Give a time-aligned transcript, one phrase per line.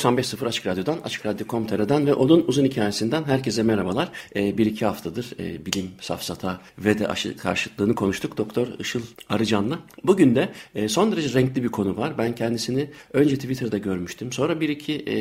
[0.00, 4.08] ...95.0 Açık Radyo'dan, Açık Radyo.com.tr'den ve onun uzun hikayesinden herkese merhabalar.
[4.36, 9.78] Ee, bir iki haftadır e, bilim, safsata ve de aşı karşıtlığını konuştuk Doktor Işıl Arıcan'la.
[10.04, 12.18] Bugün de e, son derece renkli bir konu var.
[12.18, 14.32] Ben kendisini önce Twitter'da görmüştüm.
[14.32, 15.16] Sonra bir iki e,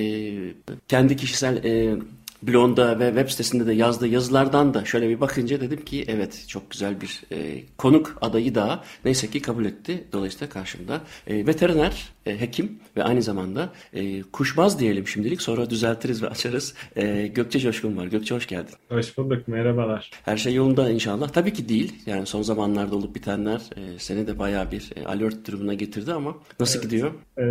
[0.87, 1.95] kendi kişisel e,
[2.43, 6.71] blogunda ve web sitesinde de yazdığı yazılardan da şöyle bir bakınca dedim ki evet çok
[6.71, 10.03] güzel bir e, konuk adayı daha neyse ki kabul etti.
[10.13, 16.23] Dolayısıyla karşımda e, veteriner, e, hekim ve aynı zamanda e, kuşbaz diyelim şimdilik sonra düzeltiriz
[16.23, 16.75] ve açarız.
[16.95, 18.07] E, Gökçe Coşkun var.
[18.07, 18.73] Gökçe hoş geldin.
[18.89, 19.47] Hoş bulduk.
[19.47, 20.11] Merhabalar.
[20.25, 21.29] Her şey yolunda inşallah.
[21.29, 21.93] Tabii ki değil.
[22.05, 26.35] Yani son zamanlarda olup bitenler e, seni de bayağı bir e, alert durumuna getirdi ama
[26.59, 26.91] nasıl evet.
[26.91, 27.11] gidiyor?
[27.37, 27.43] E,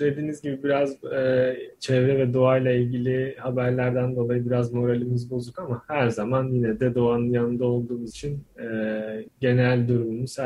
[0.00, 6.08] dediğiniz gibi biraz e, çevre ve doğayla ilgili haberlerden dolayı biraz moralimiz bozuk ama her
[6.08, 8.68] zaman yine de doğanın yanında olduğumuz için e,
[9.40, 10.36] genel durumumuz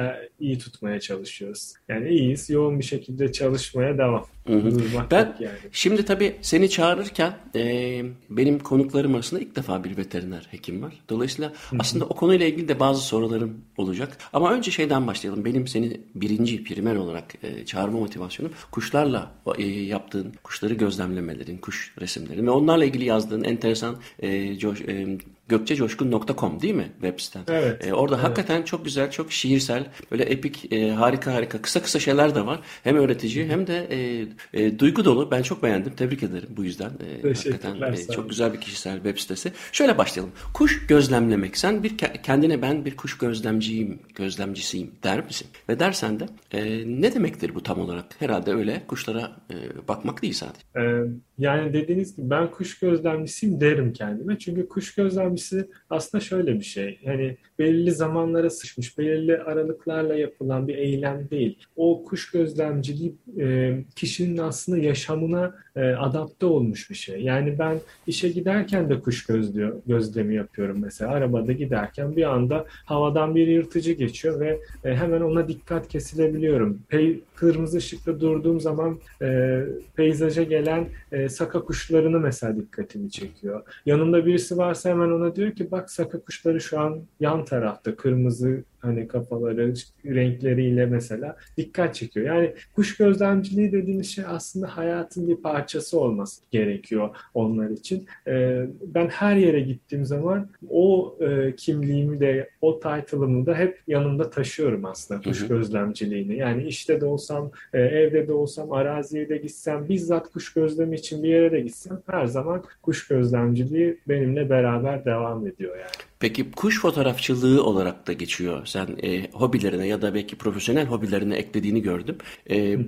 [0.40, 1.72] iyi tutmaya çalışıyoruz.
[1.88, 3.32] Yani iyiyiz, yoğun bir şekilde
[3.72, 4.24] çalışmaya devam.
[4.46, 4.80] Hı hı.
[5.10, 5.58] Ben yani.
[5.72, 10.94] şimdi tabii seni çağırırken e, benim konuklarım arasında ilk defa bir veteriner hekim var.
[11.08, 11.76] Dolayısıyla hı hı.
[11.80, 14.18] aslında o konuyla ilgili de bazı sorularım olacak.
[14.32, 15.44] Ama önce şeyden başlayalım.
[15.44, 22.46] Benim seni birinci primer olarak e, çağırma motivasyonum kuşlarla e, yaptığın, kuşları gözlemlemelerin, kuş resimlerin
[22.46, 27.42] ve onlarla ilgili yazdığın enteresan e, coş, e, gökçecoşkun.com değil mi web siten?
[27.48, 27.86] Evet.
[27.86, 28.24] Ee, orada evet.
[28.24, 32.60] hakikaten çok güzel, çok şiirsel, böyle epik, e, harika harika, kısa kısa şeyler de var.
[32.84, 34.26] Hem öğretici hem de e,
[34.62, 35.30] e, duygu dolu.
[35.30, 35.92] Ben çok beğendim.
[35.94, 36.90] Tebrik ederim bu yüzden.
[37.24, 39.52] E, hakikaten e, çok güzel bir kişisel web sitesi.
[39.72, 40.32] Şöyle başlayalım.
[40.54, 41.56] Kuş gözlemlemek.
[41.56, 45.48] Sen bir kendine ben bir kuş gözlemciyim, gözlemcisiyim der misin?
[45.68, 48.06] Ve dersen de e, ne demektir bu tam olarak?
[48.18, 50.60] Herhalde öyle kuşlara e, bakmak değil sadece.
[50.76, 51.02] Ee,
[51.42, 54.38] yani dediğiniz gibi ben kuş gözlemcisiyim derim kendime.
[54.38, 56.98] Çünkü kuş gözlemcisi aslında şöyle bir şey.
[57.02, 61.58] Yani belirli zamanlara sıçmış, belirli aralıklarla yapılan bir eylem değil.
[61.76, 67.20] O kuş gözlemciliği e, kişinin aslında yaşamına e, adapte olmuş bir şey.
[67.22, 71.10] Yani ben işe giderken de kuş gözlüyor, gözlemi yapıyorum mesela.
[71.10, 76.82] Arabada giderken bir anda havadan bir yırtıcı geçiyor ve e, hemen ona dikkat kesilebiliyorum.
[76.88, 79.60] Pey, kırmızı ışıkta durduğum zaman e,
[79.96, 83.62] peyzaja gelen e, saka kuşlarını mesela dikkatimi çekiyor.
[83.86, 88.64] Yanımda birisi varsa hemen ona diyor ki bak saka kuşları şu an yan tarafta kırmızı
[88.82, 92.26] hani kafaları renkleriyle mesela dikkat çekiyor.
[92.26, 98.06] Yani kuş gözlemciliği dediğimiz şey aslında hayatın bir parçası olması gerekiyor onlar için.
[98.26, 104.30] Ee, ben her yere gittiğim zaman o e, kimliğimi de o title'ımı da hep yanımda
[104.30, 106.36] taşıyorum aslında kuş gözlemciliğini.
[106.36, 111.22] Yani işte de olsam, e, evde de olsam, araziye de gitsem, bizzat kuş gözlemi için
[111.22, 116.11] bir yere de gitsem her zaman kuş gözlemciliği benimle beraber devam ediyor yani.
[116.22, 118.66] Peki kuş fotoğrafçılığı olarak da geçiyor.
[118.66, 122.16] Sen e, hobilerine ya da belki profesyonel hobilerine eklediğini gördüm.
[122.50, 122.78] E,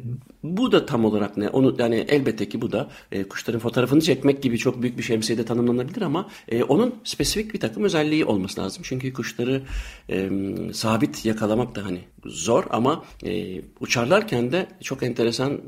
[0.42, 1.48] Bu da tam olarak ne?
[1.48, 5.44] Onu yani elbette ki bu da e, kuşların fotoğrafını çekmek gibi çok büyük bir şemsiyede
[5.44, 8.82] tanımlanabilir ama e, onun spesifik bir takım özelliği olması lazım.
[8.86, 9.62] Çünkü kuşları
[10.10, 10.30] e,
[10.72, 15.60] sabit yakalamak da hani zor ama e, uçarlarken de çok enteresan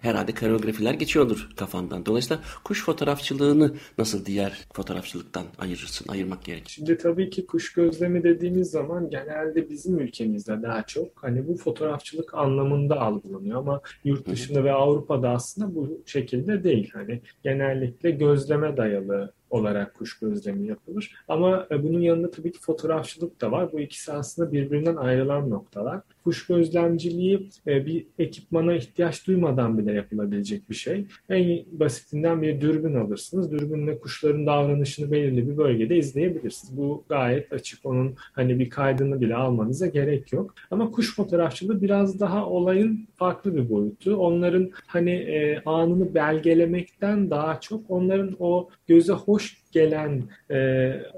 [0.00, 2.06] herhalde koreografiler geçiyordur kafandan.
[2.06, 6.72] Dolayısıyla kuş fotoğrafçılığını nasıl diğer fotoğrafçılıktan ayırırsın, ayırmak gerekir?
[6.72, 12.34] Şimdi tabii ki kuş gözlemi dediğimiz zaman genelde bizim ülkemizde daha çok hani bu fotoğrafçılık
[12.34, 16.90] anlamında algılanıyor ama yurt dışında ve Avrupa'da aslında bu şekilde değil.
[16.94, 21.14] Hani genellikle gözleme dayalı olarak kuş gözlemi yapılır.
[21.28, 23.72] Ama e, bunun yanında tabii ki fotoğrafçılık da var.
[23.72, 26.00] Bu ikisi aslında birbirinden ayrılan noktalar.
[26.24, 31.06] Kuş gözlemciliği e, bir ekipmana ihtiyaç duymadan bile yapılabilecek bir şey.
[31.28, 33.52] En basitinden bir dürbün alırsınız.
[33.52, 36.76] Dürbünle kuşların davranışını belirli bir bölgede izleyebilirsiniz.
[36.76, 37.86] Bu gayet açık.
[37.86, 40.54] Onun hani bir kaydını bile almanıza gerek yok.
[40.70, 44.16] Ama kuş fotoğrafçılığı biraz daha olayın farklı bir boyutu.
[44.16, 50.56] Onların hani e, anını belgelemekten daha çok onların o göze hoş push gelen e,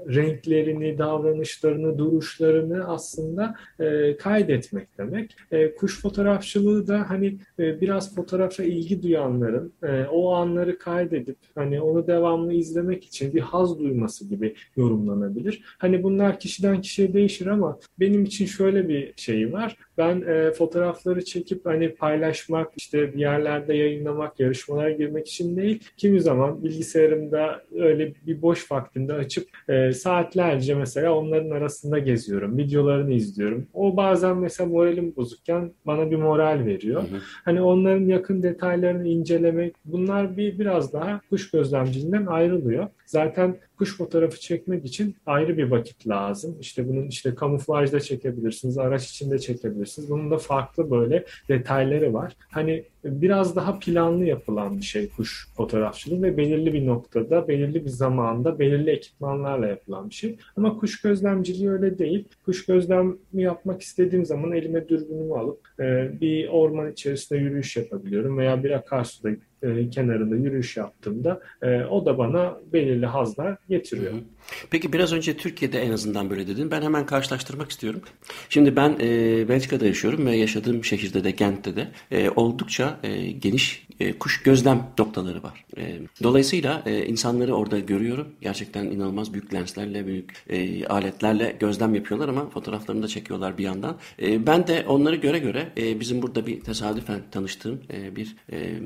[0.07, 5.35] renklerini, davranışlarını, duruşlarını aslında e, kaydetmek demek.
[5.51, 11.81] E, kuş fotoğrafçılığı da hani e, biraz fotoğrafa ilgi duyanların e, o anları kaydedip hani
[11.81, 15.63] onu devamlı izlemek için bir haz duyması gibi yorumlanabilir.
[15.77, 19.77] Hani bunlar kişiden kişiye değişir ama benim için şöyle bir şey var.
[19.97, 25.83] Ben e, fotoğrafları çekip hani paylaşmak, işte bir yerlerde yayınlamak, yarışmalara girmek için değil.
[25.97, 32.57] Kimi zaman bilgisayarımda öyle bir boş vaktimde açıp e, saatlerce mesela onların arasında geziyorum.
[32.57, 33.67] Videolarını izliyorum.
[33.73, 37.01] O bazen mesela moralim bozukken bana bir moral veriyor.
[37.01, 37.19] Hı hı.
[37.45, 42.87] Hani onların yakın detaylarını incelemek bunlar bir biraz daha kuş gözlemciliğinden ayrılıyor.
[43.05, 46.57] Zaten kuş fotoğrafı çekmek için ayrı bir vakit lazım.
[46.61, 50.09] İşte bunun işte kamuflajda çekebilirsiniz, araç içinde çekebilirsiniz.
[50.09, 52.33] Bunun da farklı böyle detayları var.
[52.51, 57.89] Hani biraz daha planlı yapılan bir şey kuş fotoğrafçılığı ve belirli bir noktada, belirli bir
[57.89, 60.37] zamanda, belirli ekipmanlarla yapılan bir şey.
[60.57, 62.27] Ama kuş gözlemciliği öyle değil.
[62.45, 68.63] Kuş gözlemi yapmak istediğim zaman elime dürbünümü alıp e, bir orman içerisinde yürüyüş yapabiliyorum veya
[68.63, 69.29] bir akarsuda
[69.61, 74.13] e, kenarında yürüyüş yaptığımda e, o da bana belirli hazlar getiriyor.
[74.13, 74.21] Hı hı.
[74.69, 76.71] Peki biraz önce Türkiye'de en azından böyle dedin.
[76.71, 78.01] Ben hemen karşılaştırmak istiyorum.
[78.49, 83.85] Şimdi ben e, Belçika'da yaşıyorum ve yaşadığım şehirde de Gent'te de e, oldukça e, geniş
[83.99, 85.65] e, kuş gözlem noktaları var.
[85.77, 88.27] E, dolayısıyla e, insanları orada görüyorum.
[88.41, 93.97] Gerçekten inanılmaz büyük lenslerle, büyük e, aletlerle gözlem yapıyorlar ama fotoğraflarını da çekiyorlar bir yandan.
[94.21, 98.79] E, ben de onları göre göre e, bizim burada bir tesadüfen tanıştığım e, bir e,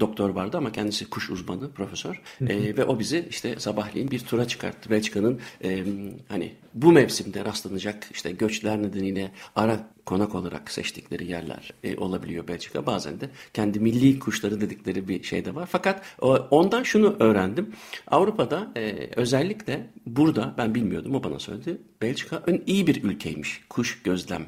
[0.00, 2.22] doktor vardı ama kendisi kuş uzmanı, profesör.
[2.48, 4.90] E, ve o bizi işte sabahleyin bir tura çıkarttı.
[4.96, 5.84] Belçika'nın e,
[6.28, 12.86] hani bu mevsimde rastlanacak işte göçler nedeniyle ara konak olarak seçtikleri yerler e, olabiliyor Belçika.
[12.86, 15.68] Bazen de kendi milli kuşları dedikleri bir şey de var.
[15.72, 17.72] Fakat o, ondan şunu öğrendim.
[18.06, 21.78] Avrupa'da e, özellikle burada ben bilmiyordum o bana söyledi.
[22.02, 24.46] Belçika ön iyi bir ülkeymiş kuş gözlem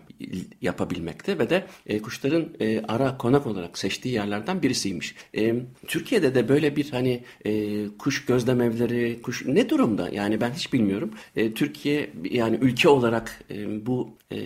[0.63, 5.15] yapabilmekte ve de e, kuşların e, ara konak olarak seçtiği yerlerden birisiymiş.
[5.37, 5.55] E,
[5.87, 10.09] Türkiye'de de böyle bir hani e, kuş gözlem evleri, kuş ne durumda?
[10.13, 11.11] Yani ben hiç bilmiyorum.
[11.37, 14.39] E, Türkiye yani ülke olarak e, bu e,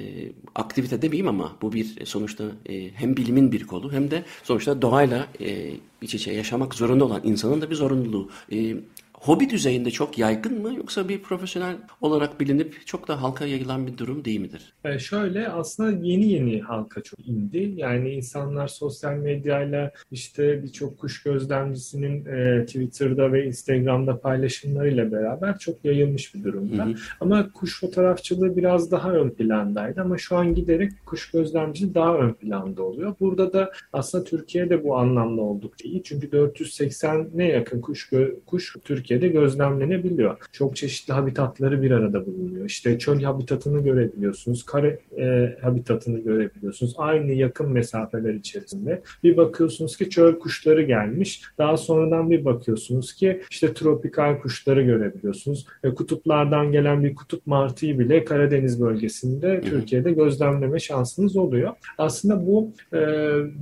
[0.55, 5.27] aktivite demeyeyim ama bu bir sonuçta e, hem bilimin bir kolu hem de sonuçta doğayla
[5.41, 5.71] e,
[6.03, 8.31] iç içe yaşamak zorunda olan insanın da bir zorunluluğu.
[8.53, 8.77] E,
[9.23, 13.99] hobi düzeyinde çok yaygın mı yoksa bir profesyonel olarak bilinip çok da halka yayılan bir
[13.99, 14.75] durum değil midir?
[14.85, 17.73] E şöyle aslında yeni yeni halka çok indi.
[17.77, 25.85] Yani insanlar sosyal medyayla işte birçok kuş gözlemcisinin e, Twitter'da ve Instagram'da paylaşımlarıyla beraber çok
[25.85, 26.87] yayılmış bir durumda.
[26.87, 26.95] Hı hı.
[27.21, 32.33] Ama kuş fotoğrafçılığı biraz daha ön plandaydı ama şu an giderek kuş gözlemciliği daha ön
[32.33, 33.15] planda oluyor.
[33.21, 36.03] Burada da aslında Türkiye'de bu anlamda oldukça iyi.
[36.03, 38.11] Çünkü 480 ne yakın kuş
[38.47, 40.37] kuş Türkiye Türkiye'de gözlemlenebiliyor.
[40.53, 42.67] Çok çeşitli habitatları bir arada bulunuyor.
[42.67, 46.95] İşte çöl habitatını görebiliyorsunuz, kare e, habitatını görebiliyorsunuz.
[46.97, 49.03] Aynı yakın mesafeler içerisinde.
[49.25, 51.43] Bir bakıyorsunuz ki çöl kuşları gelmiş.
[51.59, 55.67] Daha sonradan bir bakıyorsunuz ki işte tropikal kuşları görebiliyorsunuz.
[55.85, 61.73] E, kutuplardan gelen bir kutup martıyı bile Karadeniz bölgesinde Türkiye'de gözlemleme şansınız oluyor.
[61.99, 62.99] Aslında bu e,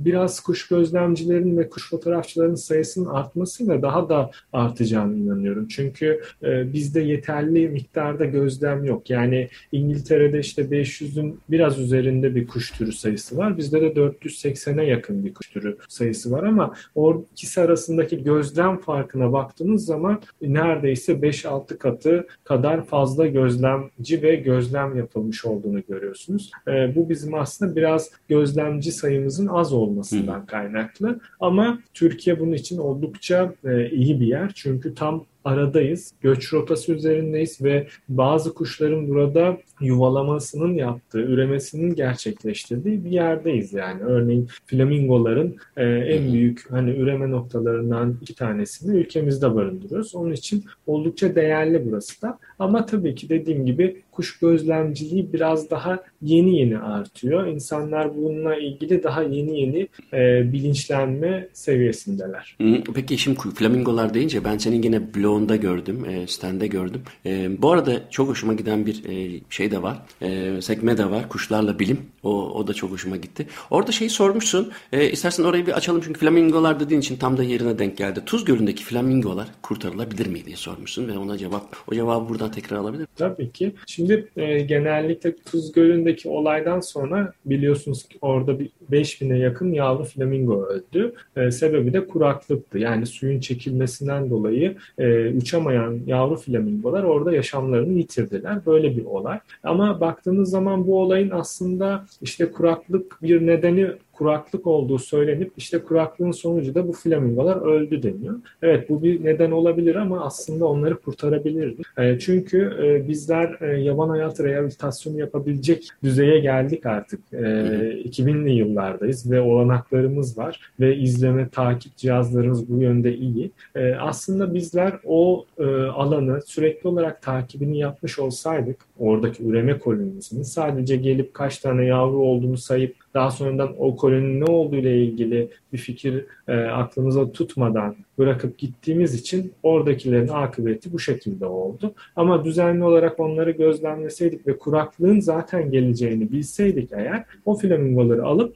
[0.05, 5.67] biraz kuş gözlemcilerin ve kuş fotoğrafçıların sayısının artmasıyla daha da artacağını inanıyorum inanıyorum.
[5.67, 9.09] Çünkü e, bizde yeterli miktarda gözlem yok.
[9.09, 13.57] Yani İngiltere'de işte 500'ün biraz üzerinde bir kuş türü sayısı var.
[13.57, 19.33] Bizde de 480'e yakın bir kuş türü sayısı var ama o ikisi arasındaki gözlem farkına
[19.33, 26.51] baktığınız zaman neredeyse 5-6 katı kadar fazla gözlemci ve gözlem yapılmış olduğunu görüyorsunuz.
[26.67, 31.19] E, bu bizim aslında biraz gözlemci sayımızın az olmasından kaynaklı.
[31.39, 34.51] Ama Türkiye bunun için oldukça e, iyi bir yer.
[34.55, 36.13] Çünkü tam aradayız.
[36.21, 44.03] Göç rotası üzerindeyiz ve bazı kuşların burada yuvalamasının yaptığı, üremesinin gerçekleştirdiği bir yerdeyiz yani.
[44.03, 50.15] Örneğin flamingoların e, en büyük hani üreme noktalarından iki tanesini ülkemizde barındırıyoruz.
[50.15, 52.39] Onun için oldukça değerli burası da.
[52.59, 57.47] Ama tabii ki dediğim gibi kuş gözlemciliği biraz daha yeni yeni artıyor.
[57.47, 62.57] İnsanlar bununla ilgili daha yeni yeni e, bilinçlenme seviyesindeler.
[62.93, 67.01] Peki şimdi flamingolar deyince ben senin yine blogunda gördüm, e, stende gördüm.
[67.25, 69.97] E, bu arada çok hoşuma giden bir e, şey de var.
[70.21, 71.29] E, sekme de var.
[71.29, 71.97] Kuşlarla bilim.
[72.23, 73.47] O, o da çok hoşuma gitti.
[73.69, 74.71] Orada şeyi sormuşsun.
[74.93, 78.21] E, istersen orayı bir açalım çünkü flamingolar dediğin için tam da yerine denk geldi.
[78.25, 83.07] Tuz Gölü'ndeki flamingolar kurtarılabilir mi diye sormuşsun ve ona cevap o cevabı buradan tekrar alabilir
[83.15, 83.71] Tabii ki.
[83.87, 90.65] Şimdi e, genellikle Tuz Gölü'ndeki olaydan sonra biliyorsunuz ki orada bir 5000'e yakın yavru flamingo
[90.65, 91.13] öldü.
[91.35, 92.77] E, sebebi de kuraklıktı.
[92.79, 98.65] Yani suyun çekilmesinden dolayı e, uçamayan yavru flamingolar orada yaşamlarını yitirdiler.
[98.65, 99.39] Böyle bir olay.
[99.63, 106.31] Ama baktığınız zaman bu olayın aslında işte kuraklık bir nedeni kuraklık olduğu söylenip işte kuraklığın
[106.31, 108.35] sonucu da bu flamingolar öldü deniyor.
[108.61, 111.81] Evet bu bir neden olabilir ama aslında onları kurtarabilirdi.
[111.97, 117.19] E, çünkü e, bizler e, yaban hayatı rehabilitasyonu yapabilecek düzeye geldik artık.
[117.33, 123.51] E, 2000'li yıllardayız ve olanaklarımız var ve izleme takip cihazlarımız bu yönde iyi.
[123.75, 130.95] E, aslında bizler o e, alanı sürekli olarak takibini yapmış olsaydık oradaki üreme kolonimizin sadece
[130.95, 135.77] gelip kaç tane yavru olduğunu sayıp daha sonradan o koloninin ne olduğu ile ilgili bir
[135.77, 141.93] fikir e, aklımıza tutmadan bırakıp gittiğimiz için oradakilerin akıbeti bu şekilde oldu.
[142.15, 148.55] Ama düzenli olarak onları gözlemleseydik ve kuraklığın zaten geleceğini bilseydik eğer o flamingoları alıp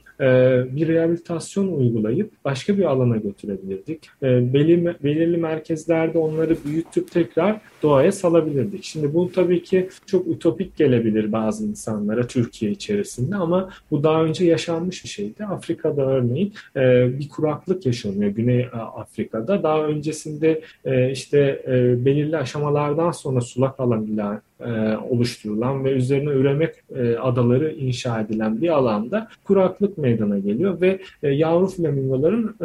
[0.76, 4.08] bir rehabilitasyon uygulayıp başka bir alana götürebilirdik.
[4.22, 8.84] E, belirli, merkezlerde onları büyütüp tekrar doğaya salabilirdik.
[8.84, 14.44] Şimdi bu tabii ki çok ütopik gelebilir bazı insanlara Türkiye içerisinde ama bu daha önce
[14.44, 15.44] yaşanmış bir şeydi.
[15.44, 19.62] Afrika'da örneğin e, bir kuraklık yaşanıyor Güney Afrika'da.
[19.62, 26.30] Daha öncesinde e, işte e, belirli aşamalardan sonra sulak alan ilan e, oluşturulan ve üzerine
[26.30, 32.56] üremek e, adaları inşa edilen bir alanda kuraklık meydana geliyor ve e, yavru flamingoların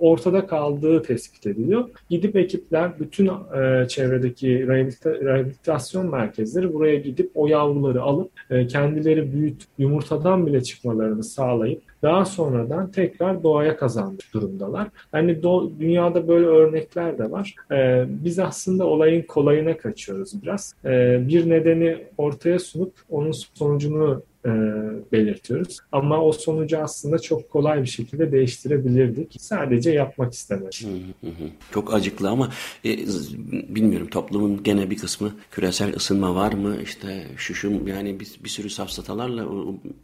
[0.00, 1.84] ortada kaldığı tespit ediliyor.
[2.10, 3.30] Gidip ekipler bütün
[3.88, 4.66] çevredeki
[5.04, 8.30] rehabilitasyon merkezleri buraya gidip o yavruları alıp
[8.68, 14.88] kendileri büyüt yumurtadan bile çıkmalarını sağlayıp daha sonradan tekrar doğaya kazanmış durumdalar.
[15.12, 17.54] Yani do, dünyada böyle örnekler de var.
[17.72, 20.74] Ee, biz aslında olayın kolayına kaçıyoruz biraz.
[20.84, 24.50] Ee, bir nedeni ortaya sunup onun sonucunu e,
[25.12, 25.78] belirtiyoruz.
[25.92, 29.36] Ama o sonucu aslında çok kolay bir şekilde değiştirebilirdik.
[29.40, 30.86] Sadece yapmak istemedik.
[31.72, 32.50] Çok acıklı ama
[32.84, 32.98] e,
[33.74, 36.76] bilmiyorum toplumun gene bir kısmı küresel ısınma var mı?
[36.82, 39.46] İşte şu şu yani bir, bir sürü safsatalarla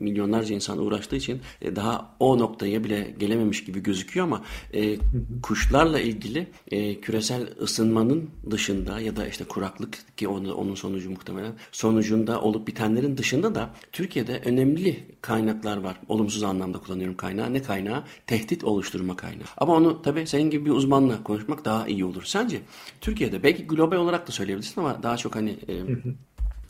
[0.00, 4.42] milyonlarca insan uğraştığı için e, daha o noktaya bile gelememiş gibi gözüküyor ama
[4.74, 4.96] e,
[5.42, 11.52] kuşlarla ilgili e, küresel ısınmanın dışında ya da işte kuraklık ki onu, onun sonucu muhtemelen
[11.72, 15.96] sonucunda olup bitenlerin dışında da Türkiye'de Türkiye'de önemli kaynaklar var.
[16.08, 17.52] Olumsuz anlamda kullanıyorum kaynağı.
[17.52, 18.04] Ne kaynağı?
[18.26, 19.46] Tehdit oluşturma kaynağı.
[19.56, 22.22] Ama onu tabii senin gibi bir uzmanla konuşmak daha iyi olur.
[22.24, 22.60] Sence
[23.00, 25.74] Türkiye'de belki global olarak da söyleyebilirsin ama daha çok hani e,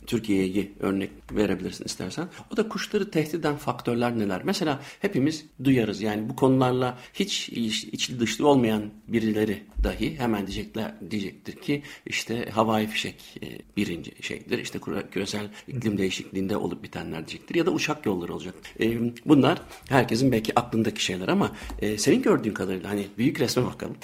[0.07, 2.27] Türkiye'yi örnek verebilirsin istersen.
[2.53, 4.41] O da kuşları tehdit eden faktörler neler?
[4.43, 11.55] Mesela hepimiz duyarız yani bu konularla hiç içli dışlı olmayan birileri dahi hemen diyecekler diyecektir
[11.55, 14.59] ki işte havai fişek e, birinci şeydir.
[14.59, 14.79] İşte
[15.11, 18.55] küresel iklim değişikliğinde olup bitenler diyecektir ya da uçak yolları olacak.
[18.79, 23.95] E, bunlar herkesin belki aklındaki şeyler ama e, senin gördüğün kadarıyla hani büyük resme bakalım.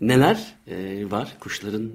[0.00, 0.54] Neler
[1.10, 1.90] var kuşların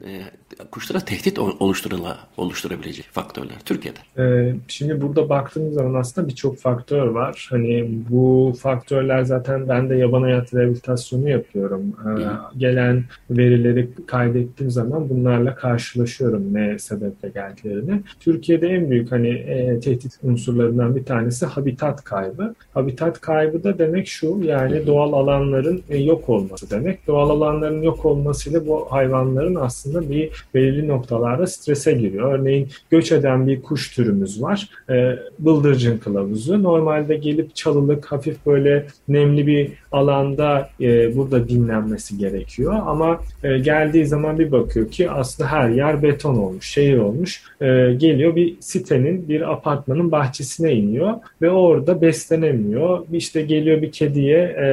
[0.72, 4.22] kuşlara tehdit oluşturula, oluşturabilecek faktörler Türkiye'de?
[4.22, 7.48] Ee, şimdi burada baktığımız zaman aslında birçok faktör var.
[7.50, 11.96] Hani bu faktörler zaten ben de yaban hayatı rehabilitasyonu yapıyorum.
[12.06, 18.02] Ee, gelen verileri kaydettiğim zaman bunlarla karşılaşıyorum ne sebeple geldiklerini.
[18.20, 22.56] Türkiye'de en büyük hani e, tehdit unsurlarından bir tanesi habitat kaybı.
[22.74, 27.08] Habitat kaybı da demek şu yani doğal alanların e, yok olması demek.
[27.08, 32.34] Doğal alanların yok olmasıyla bu hayvanların aslında bir belirli noktalarda strese giriyor.
[32.34, 34.70] Örneğin göç eden bir kuş türümüz var.
[34.90, 36.64] E, bıldırcın kılavuzu.
[36.64, 42.74] Normalde gelip çalılık hafif böyle nemli bir alanda e, burada dinlenmesi gerekiyor.
[42.86, 47.44] Ama e, geldiği zaman bir bakıyor ki aslında her yer beton olmuş, şehir olmuş.
[47.62, 47.66] E,
[47.98, 53.00] geliyor bir sitenin, bir apartmanın bahçesine iniyor ve orada beslenemiyor.
[53.12, 54.68] İşte geliyor bir kediye e,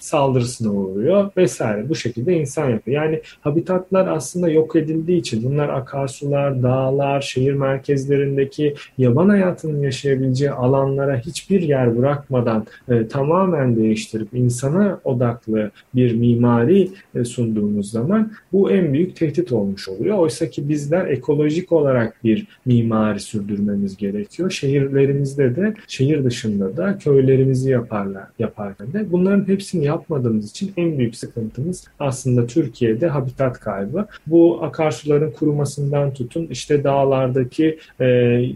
[0.00, 1.88] saldırısına uğruyor vesaire.
[1.88, 3.02] Bu şekilde insan yapıyor.
[3.02, 11.18] Yani habitatlar aslında yok edildiği için bunlar akarsular, dağlar, şehir merkezlerindeki yaban hayatının yaşayabileceği alanlara
[11.18, 14.28] hiçbir yer bırakmadan e, tamamen değiştirip
[14.60, 20.18] insana odaklı bir mimari e, sunduğumuz zaman bu en büyük tehdit olmuş oluyor.
[20.18, 24.50] Oysa ki bizler ekolojik olarak bir mimari sürdürmemiz gerekiyor.
[24.50, 31.16] Şehirlerimizde de, şehir dışında da köylerimizi yaparlar, yaparken de bunların hepsini yapmadığımız için en büyük
[31.16, 34.06] sıkıntımız aslında Türkiye'de habitat kaybı.
[34.26, 38.06] Bu akarsuların kurumasından tutun işte dağlardaki e,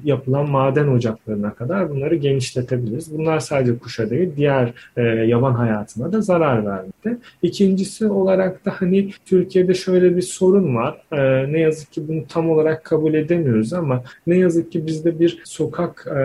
[0.04, 3.18] yapılan maden ocaklarına kadar bunları genişletebiliriz.
[3.18, 7.18] Bunlar sadece kuşa değil diğer e, yaban hayatı hayatına da zarar vermekte.
[7.42, 11.02] İkincisi olarak da hani Türkiye'de şöyle bir sorun var.
[11.12, 15.42] Ee, ne yazık ki bunu tam olarak kabul edemiyoruz ama ne yazık ki bizde bir
[15.44, 16.20] sokak e,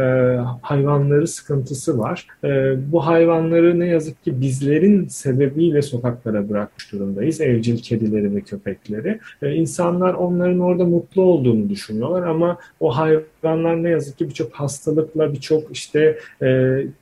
[0.61, 2.27] hayvanları sıkıntısı var.
[2.43, 7.41] E, bu hayvanları ne yazık ki bizlerin sebebiyle sokaklara bırakmış durumdayız.
[7.41, 9.19] Evcil kedileri ve köpekleri.
[9.41, 15.33] E, insanlar onların orada mutlu olduğunu düşünüyorlar ama o hayvanlar ne yazık ki birçok hastalıkla,
[15.33, 16.47] birçok işte e,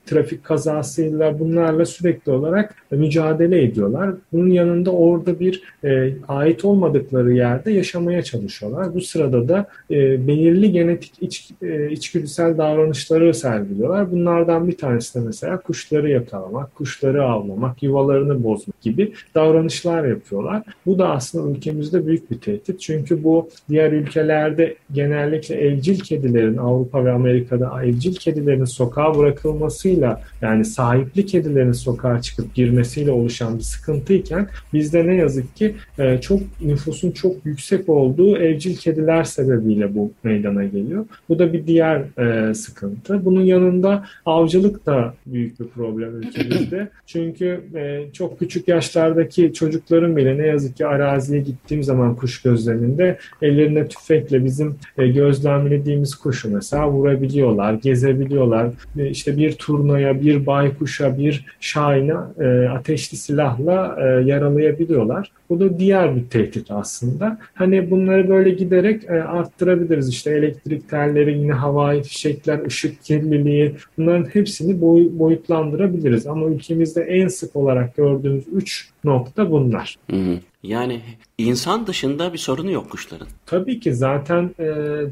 [0.06, 2.57] trafik kazasıyla bunlarla sürekli olarak
[2.90, 4.10] mücadele ediyorlar.
[4.32, 8.94] Bunun yanında orada bir e, ait olmadıkları yerde yaşamaya çalışıyorlar.
[8.94, 14.12] Bu sırada da e, belirli genetik iç, e, içgüdüsel davranışları sergiliyorlar.
[14.12, 20.62] Bunlardan bir tanesi de mesela kuşları yakalamak, kuşları avlamak, yuvalarını bozmak gibi davranışlar yapıyorlar.
[20.86, 22.80] Bu da aslında ülkemizde büyük bir tehdit.
[22.80, 30.64] Çünkü bu diğer ülkelerde genellikle evcil kedilerin Avrupa ve Amerika'da evcil kedilerin sokağa bırakılmasıyla yani
[30.64, 37.10] sahipli kedilerin sokağa çıkıp girmesiyle oluşan bir sıkıntıyken bizde ne yazık ki e, çok nüfusun
[37.10, 41.06] çok yüksek olduğu evcil kediler sebebiyle bu meydana geliyor.
[41.28, 43.24] Bu da bir diğer e, sıkıntı.
[43.24, 46.88] Bunun yanında avcılık da büyük bir problem ülkemizde.
[47.06, 53.18] Çünkü e, çok küçük yaşlardaki çocukların bile ne yazık ki araziye gittiğim zaman kuş gözleminde
[53.42, 58.68] ellerine tüfekle bizim e, gözlemlediğimiz kuşu mesela vurabiliyorlar, gezebiliyorlar.
[58.98, 65.32] E, işte bir turnaya, bir baykuşa, bir şahine e, ateşli silahla e, yaralayabiliyorlar.
[65.50, 67.38] Bu da diğer bir tehdit aslında.
[67.54, 70.08] Hani bunları böyle giderek e, arttırabiliriz.
[70.08, 76.26] İşte elektrik telleri, yine havai fişekler, ışık kirliliği bunların hepsini boy, boyutlandırabiliriz.
[76.26, 79.96] Ama ülkemizde en sık olarak gördüğümüz üç nokta bunlar.
[80.10, 80.38] Hı hı.
[80.68, 81.00] Yani
[81.38, 83.28] insan dışında bir sorunu yok kuşların.
[83.46, 84.64] Tabii ki zaten e,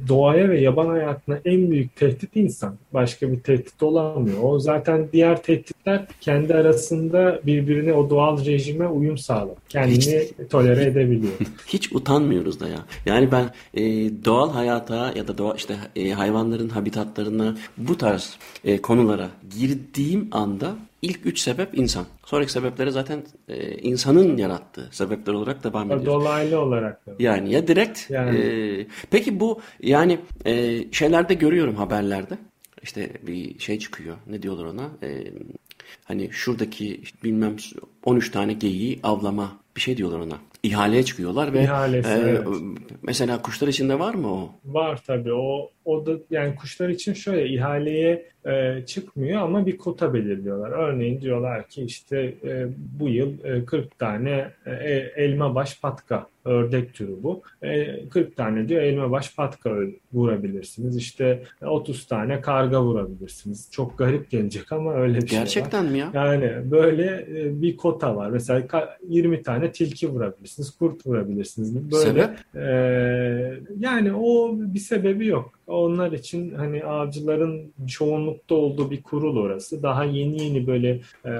[0.08, 2.76] doğaya ve yaban hayatına en büyük tehdit insan.
[2.94, 4.38] Başka bir tehdit olamıyor.
[4.42, 9.54] O zaten diğer tehditler kendi arasında birbirine o doğal rejime uyum sağlar.
[9.68, 10.50] Kendini Hiç...
[10.50, 11.32] tolere edebiliyor.
[11.66, 12.78] Hiç utanmıyoruz da ya.
[13.06, 13.84] Yani ben e,
[14.25, 20.75] doğal hayata ya da doğa işte e, hayvanların habitatlarına bu tarz e, konulara girdiğim anda
[21.06, 22.06] İlk üç sebep insan.
[22.25, 26.06] Sonraki sebepleri zaten e, insanın yarattığı sebepler olarak devam ediyor.
[26.06, 27.12] Dolaylı olarak da.
[27.18, 28.10] Yani ya direkt.
[28.10, 28.38] Yani.
[28.38, 32.38] E, peki bu yani e, şeylerde görüyorum haberlerde.
[32.82, 34.16] İşte bir şey çıkıyor.
[34.26, 34.88] Ne diyorlar ona?
[35.02, 35.32] E,
[36.04, 37.56] hani şuradaki bilmem
[38.04, 40.38] 13 tane geyiği avlama bir şey diyorlar ona.
[40.62, 42.47] İhaleye çıkıyorlar ve İhalesi, e, evet.
[43.02, 44.50] mesela kuşlar içinde var mı o?
[44.64, 45.32] Var tabii.
[45.32, 50.70] O o da yani kuşlar için şöyle ihaleye e, çıkmıyor ama bir kota belirliyorlar.
[50.70, 52.66] Örneğin diyorlar ki işte e,
[53.00, 54.72] bu yıl e, 40 tane e,
[55.16, 57.42] elma baş patka ördek türü bu.
[57.62, 59.76] E, 40 tane diyor elma baş patka
[60.12, 60.96] vurabilirsiniz.
[60.96, 63.68] İşte 30 tane karga vurabilirsiniz.
[63.70, 65.70] Çok garip gelecek ama öyle bir Gerçekten şey var.
[65.70, 66.10] Gerçekten mi ya?
[66.14, 68.30] Yani böyle e, bir kota var.
[68.30, 68.66] Mesela
[69.08, 71.92] 20 tane tilki vurabilirsiniz, kurt vurabilirsiniz.
[71.92, 72.56] Böyle Sebep?
[72.56, 72.66] E,
[73.78, 75.55] yani o bir sebebi yok.
[75.66, 79.82] Onlar için hani avcıların çoğunlukta olduğu bir kurul orası.
[79.82, 81.30] Daha yeni yeni böyle e,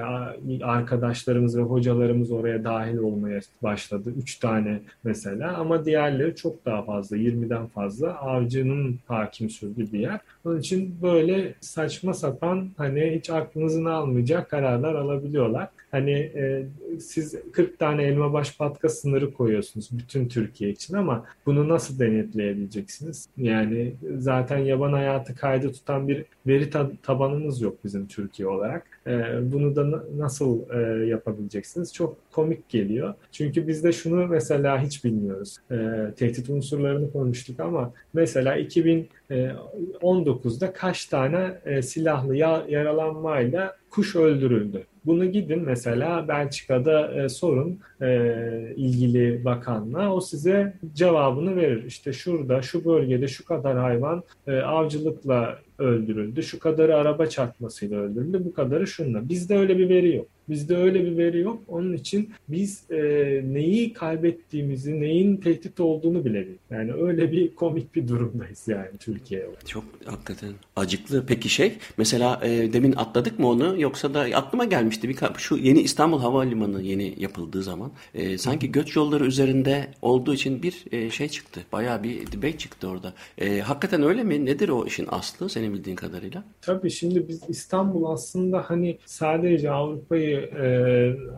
[0.63, 4.13] arkadaşlarımız ve hocalarımız oraya dahil olmaya başladı.
[4.17, 10.19] Üç tane mesela ama diğerleri çok daha fazla, 20'den fazla avcının hakim sürdüğü bir yer.
[10.45, 15.67] Onun için böyle saçma sapan hani hiç aklınızın almayacak kararlar alabiliyorlar.
[15.91, 16.65] Hani e,
[16.99, 23.29] siz 40 tane elma baş patka sınırı koyuyorsunuz bütün Türkiye için ama bunu nasıl denetleyebileceksiniz?
[23.37, 26.69] Yani zaten yaban hayatı kaydı tutan bir veri
[27.03, 28.87] tabanımız yok bizim Türkiye olarak.
[29.07, 29.11] E,
[29.51, 31.93] bunu da nasıl e, yapabileceksiniz?
[31.93, 33.13] Çok komik geliyor.
[33.31, 35.57] Çünkü biz de şunu mesela hiç bilmiyoruz.
[35.71, 35.75] E,
[36.17, 44.85] tehdit unsurlarını konuştuk ama mesela 2019'da kaç tane e, silahlı yaralanmayla kuş öldürüldü?
[45.07, 48.33] Bunu gidin mesela Belçika'da e, sorun e,
[48.75, 51.83] ilgili bakanla o size cevabını verir.
[51.83, 56.43] İşte şurada şu bölgede şu kadar hayvan e, avcılıkla öldürüldü.
[56.43, 58.41] Şu kadarı araba çarpmasıyla öldürüldü.
[58.45, 59.29] Bu kadarı şunla.
[59.29, 60.27] Bizde öyle bir veri yok.
[60.49, 61.59] Bizde öyle bir veri yok.
[61.67, 62.97] Onun için biz e,
[63.45, 66.59] neyi kaybettiğimizi, neyin tehdit olduğunu bilemeyiz.
[66.69, 69.45] Yani öyle bir komik bir durumdayız yani Türkiye.
[69.65, 71.25] Çok hakikaten acıklı.
[71.25, 75.81] Peki şey, mesela e, demin atladık mı onu yoksa da aklıma gelmişti bir şu yeni
[75.81, 81.29] İstanbul Havalimanı yeni yapıldığı zaman e, sanki göç yolları üzerinde olduğu için bir e, şey
[81.29, 81.61] çıktı.
[81.71, 83.13] Bayağı bir debate çıktı orada.
[83.37, 84.45] E, hakikaten öyle mi?
[84.45, 86.43] Nedir o işin aslı senin bildiğin kadarıyla?
[86.61, 90.67] Tabii şimdi biz İstanbul aslında hani sadece Avrupa'yı e,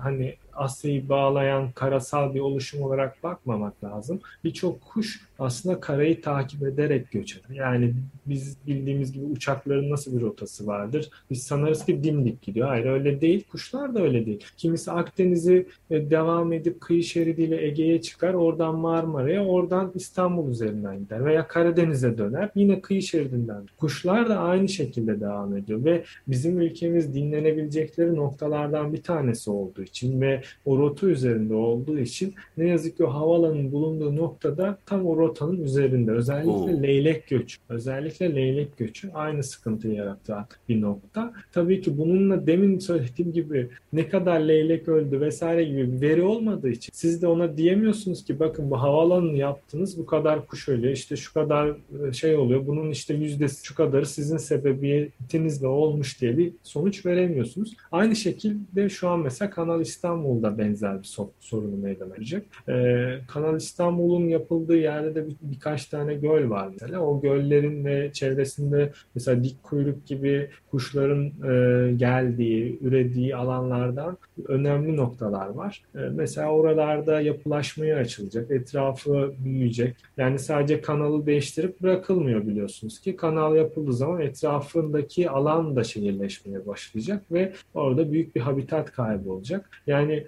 [0.02, 4.20] hani Asya'yı bağlayan karasal bir oluşum olarak bakmamak lazım.
[4.44, 7.56] Birçok kuş aslında karayı takip ederek göç eder.
[7.56, 7.94] Yani
[8.26, 11.10] biz bildiğimiz gibi uçakların nasıl bir rotası vardır?
[11.32, 12.68] Biz sanarız ki dimdik gidiyor.
[12.68, 13.44] Hayır öyle değil.
[13.52, 14.46] Kuşlar da öyle değil.
[14.58, 18.34] Kimisi Akdeniz'i e, devam edip kıyı şeridiyle Ege'ye çıkar.
[18.34, 21.26] Oradan Marmara'ya, oradan İstanbul üzerinden gider.
[21.26, 22.50] Veya Karadeniz'e döner.
[22.56, 23.66] Yine kıyı şeridinden.
[23.78, 25.86] Kuşlar da aynı şekilde devam ediyor.
[25.86, 32.34] Ve bizim ülkemiz dinlenebilecekleri noktalardan bir tanesi olduğu için ve o rota üzerinde olduğu için
[32.58, 36.12] ne yazık ki o havalanın bulunduğu noktada tam o rotanın üzerinde.
[36.12, 36.84] Özellikle Oo.
[36.84, 37.58] leylek göçü.
[37.70, 41.34] Özellikle leylek göçü aynı sıkıntıyı yaratan bir nokta.
[41.52, 46.70] Tabii ki bununla demin söylediğim gibi ne kadar leylek öldü vesaire gibi bir veri olmadığı
[46.70, 51.16] için siz de ona diyemiyorsunuz ki bakın bu havalanını yaptınız bu kadar kuş ölüyor işte
[51.16, 51.68] şu kadar
[52.08, 57.76] e, şey oluyor bunun işte yüzdesi şu kadarı sizin sebebiyetinizle olmuş diye bir sonuç veremiyorsunuz.
[57.92, 59.82] Aynı şekilde şu an mesela Kanal
[60.40, 62.44] İstanbul'da benzer bir sorunu meydana gelecek.
[62.70, 67.00] Ee, Kanal İstanbul'un yapıldığı yerde de bir, birkaç tane göl var mesela.
[67.00, 75.50] O göllerin ve çevresinde mesela dik kuyruk gibi kuşların e, geldiği, ürediği alanlardan önemli noktalar
[75.50, 75.84] var.
[75.96, 79.96] E, mesela oralarda yapılaşmaya açılacak, etrafı büyüyecek.
[80.18, 83.16] Yani sadece kanalı değiştirip bırakılmıyor biliyorsunuz ki.
[83.16, 89.70] Kanal yapıldığı zaman etrafındaki alan da şehirleşmeye başlayacak ve orada büyük bir habitat kaybı olacak.
[89.88, 90.28] Yani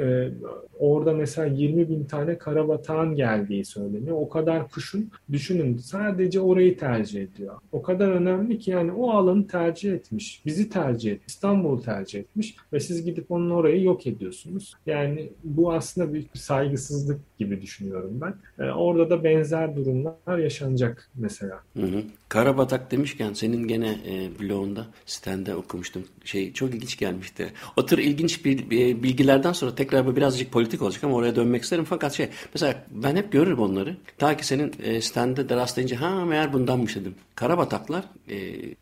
[0.00, 0.30] e,
[0.78, 4.16] orada mesela 20 bin tane karabatağın geldiği söyleniyor.
[4.20, 7.54] O kadar kuşun düşünün sadece orayı tercih ediyor.
[7.72, 10.42] O kadar önemli ki yani o alanı tercih etmiş.
[10.46, 11.34] Bizi tercih etmiş.
[11.34, 14.74] İstanbul'u tercih etmiş ve siz gidip onun orayı yok ediyorsunuz.
[14.86, 18.64] Yani bu aslında büyük bir saygısızlık gibi düşünüyorum ben.
[18.64, 21.60] E, orada da benzer durumlar yaşanacak mesela.
[21.76, 22.02] Hı hı.
[22.28, 26.04] Karabatak demişken senin gene e, blogunda sitende okumuştum.
[26.24, 27.52] Şey çok ilginç gelmişti.
[27.76, 31.84] O tür ilginç bilgilerden sonra tekrar bu birazcık politik olacak ama oraya dönmek isterim.
[31.84, 33.96] Fakat şey mesela ben hep görürüm onları.
[34.18, 37.14] Ta ki senin e, sitende de rastlayınca ha meğer bundanmış dedim.
[37.34, 38.36] Karabataklar e,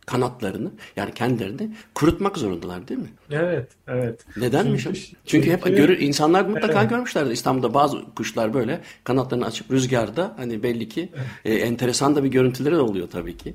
[0.06, 3.08] kanatlarını yani kendilerini kurutmak zorundalar değil mi?
[3.30, 4.24] Evet, evet.
[4.36, 4.82] Nedenmiş?
[4.82, 6.90] Çünkü, çünkü hep görür insanlar mutlaka evet.
[6.90, 7.30] görmüşlerdir.
[7.30, 11.08] İstanbul'da bazı kuşlar böyle kanatlarını açıp rüzgarda hani belli ki
[11.44, 13.54] e, enteresan da bir görüntüleri de oluyor tabii ki.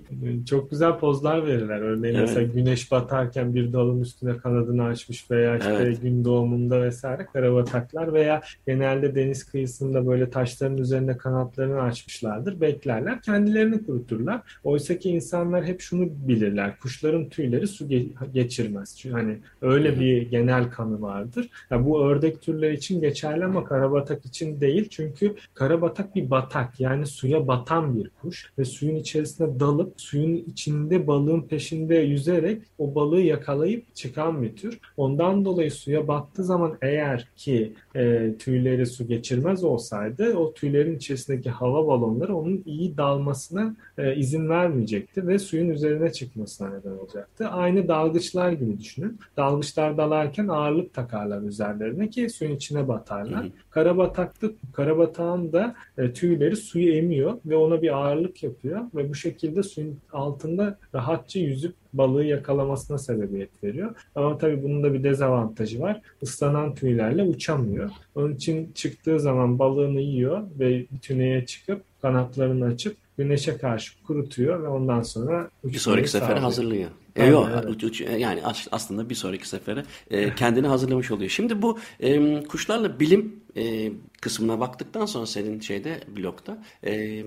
[0.49, 1.81] Çok güzel pozlar verirler.
[1.81, 2.27] Örneğin evet.
[2.27, 6.01] mesela güneş batarken bir dalın üstüne kanadını açmış veya işte evet.
[6.01, 12.61] gün doğumunda vesaire karabataklar veya genelde deniz kıyısında böyle taşların üzerinde kanatlarını açmışlardır.
[12.61, 13.21] Beklerler.
[13.21, 14.41] Kendilerini kuruturlar.
[14.63, 16.77] Oysa ki insanlar hep şunu bilirler.
[16.79, 17.87] Kuşların tüyleri su
[18.33, 18.97] geçirmez.
[18.97, 21.49] Çünkü hani öyle bir genel kanı vardır.
[21.69, 24.89] Ya bu ördek türleri için geçerli ama karabatak için değil.
[24.89, 26.79] Çünkü karabatak bir batak.
[26.79, 32.95] Yani suya batan bir kuş ve suyun içerisinde dalıp suyun içinde balığın peşinde yüzerek o
[32.95, 34.79] balığı yakalayıp çıkan bir tür.
[34.97, 41.49] Ondan dolayı suya battığı zaman eğer ki e, tüyleri su geçirmez olsaydı o tüylerin içerisindeki
[41.49, 47.47] hava balonları onun iyi dalmasına e, izin vermeyecekti ve suyun üzerine çıkmasına neden olacaktı.
[47.47, 49.19] Aynı dalgıçlar gibi düşünün.
[49.37, 53.43] Dalgıçlar dalarken ağırlık takarlar üzerlerine ki suyun içine batarlar.
[53.43, 53.51] Hı hı.
[53.69, 59.63] Karabatakta karabatağın da e, tüyleri suyu emiyor ve ona bir ağırlık yapıyor ve bu şekilde
[59.63, 63.95] suyun altında rahatça yüzüp balığı yakalamasına sebebiyet veriyor.
[64.15, 66.01] Ama tabii bunun da bir dezavantajı var.
[66.21, 67.89] Islanan tüylerle uçamıyor.
[68.15, 74.67] Onun için çıktığı zaman balığını yiyor ve tüneye çıkıp kanatlarını açıp güneşe karşı kurutuyor ve
[74.67, 76.89] ondan sonra bir sonraki sefere hazırlıyor.
[77.15, 78.01] E, yok, evet.
[78.19, 81.29] yani aslında bir sonraki sefere e, kendini hazırlamış oluyor.
[81.29, 87.23] Şimdi bu e, kuşlarla bilim e, kısmına baktıktan sonra senin şeyde blokta e,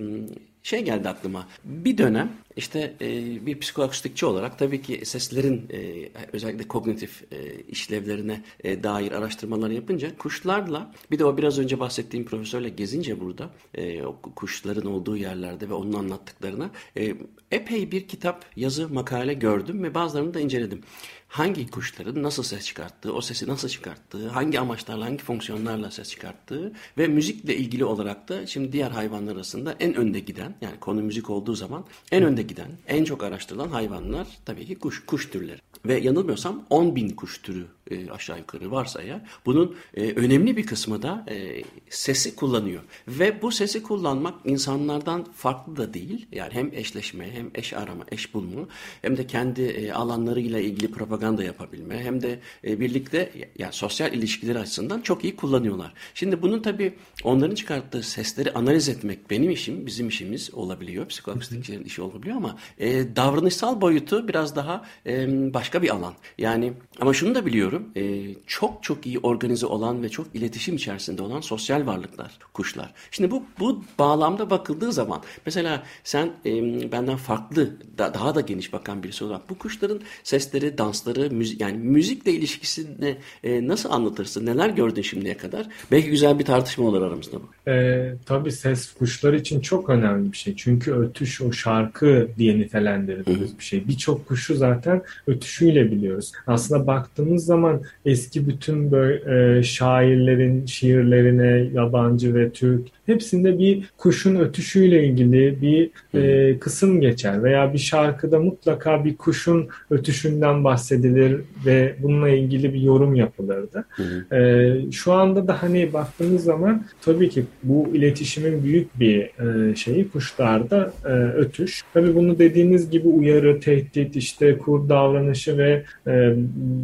[0.67, 1.47] şey geldi aklıma.
[1.63, 8.43] Bir dönem işte e, bir psikoakustikçi olarak tabii ki seslerin e, özellikle kognitif e, işlevlerine
[8.63, 14.03] e, dair araştırmalar yapınca kuşlarla bir de o biraz önce bahsettiğim profesörle gezince burada e,
[14.03, 17.15] o kuşların olduğu yerlerde ve onun anlattıklarına e,
[17.51, 20.81] epey bir kitap, yazı, makale gördüm ve bazılarını da inceledim
[21.27, 26.73] hangi kuşların nasıl ses çıkarttığı, o sesi nasıl çıkarttığı, hangi amaçlarla, hangi fonksiyonlarla ses çıkarttığı
[26.97, 31.29] ve müzikle ilgili olarak da şimdi diğer hayvanlar arasında en önde giden, yani konu müzik
[31.29, 35.59] olduğu zaman en önde giden, en çok araştırılan hayvanlar tabii ki kuş, kuş türleri.
[35.85, 40.65] Ve yanılmıyorsam 10 bin kuş türü e, aşağı yukarı varsa ya bunun e, önemli bir
[40.65, 42.83] kısmı da e, sesi kullanıyor.
[43.07, 46.27] Ve bu sesi kullanmak insanlardan farklı da değil.
[46.31, 48.67] Yani hem eşleşme hem eş arama, eş bulma
[49.01, 54.55] hem de kendi e, alanlarıyla ilgili propaganda yapabilme hem de e, birlikte yani sosyal ilişkiler
[54.55, 55.93] açısından çok iyi kullanıyorlar.
[56.13, 61.07] Şimdi bunun tabii onların çıkarttığı sesleri analiz etmek benim işim, bizim işimiz olabiliyor.
[61.07, 66.13] Psikoakustikçilerin işi olabiliyor ama e, davranışsal boyutu biraz daha e, başka bir alan.
[66.37, 70.75] Yani ama şunu da biliyorum bakıyorum e, çok çok iyi organize olan ve çok iletişim
[70.75, 72.93] içerisinde olan sosyal varlıklar kuşlar.
[73.11, 76.51] Şimdi bu bu bağlamda bakıldığı zaman mesela sen e,
[76.91, 81.77] benden farklı da, daha da geniş bakan birisi olarak bu kuşların sesleri, dansları, müzik yani
[81.77, 84.45] müzikle ilişkisini e, nasıl anlatırsın?
[84.45, 85.67] Neler gördün şimdiye kadar?
[85.91, 87.71] Belki güzel bir tartışma olur aramızda bu.
[87.71, 90.55] E, tabii ses kuşlar için çok önemli bir şey.
[90.55, 93.87] Çünkü ötüş o şarkı diye nitelendirdiğimiz bir şey.
[93.87, 96.31] Birçok kuşu zaten ötüşüyle biliyoruz.
[96.47, 97.66] Aslında baktığımız zaman
[98.05, 105.89] eski bütün böyle e, şairlerin şiirlerine yabancı ve Türk hepsinde bir kuşun ötüşüyle ilgili bir
[106.19, 112.81] e, kısım geçer veya bir şarkıda mutlaka bir kuşun ötüşünden bahsedilir ve bununla ilgili bir
[112.81, 113.85] yorum yapılırdı.
[114.31, 120.09] E, şu anda da hani baktığımız zaman tabii ki bu iletişimin büyük bir e, şeyi
[120.09, 121.83] kuşlarda e, ötüş.
[121.93, 126.33] Tabii bunu dediğiniz gibi uyarı, tehdit, işte kur davranışı ve e,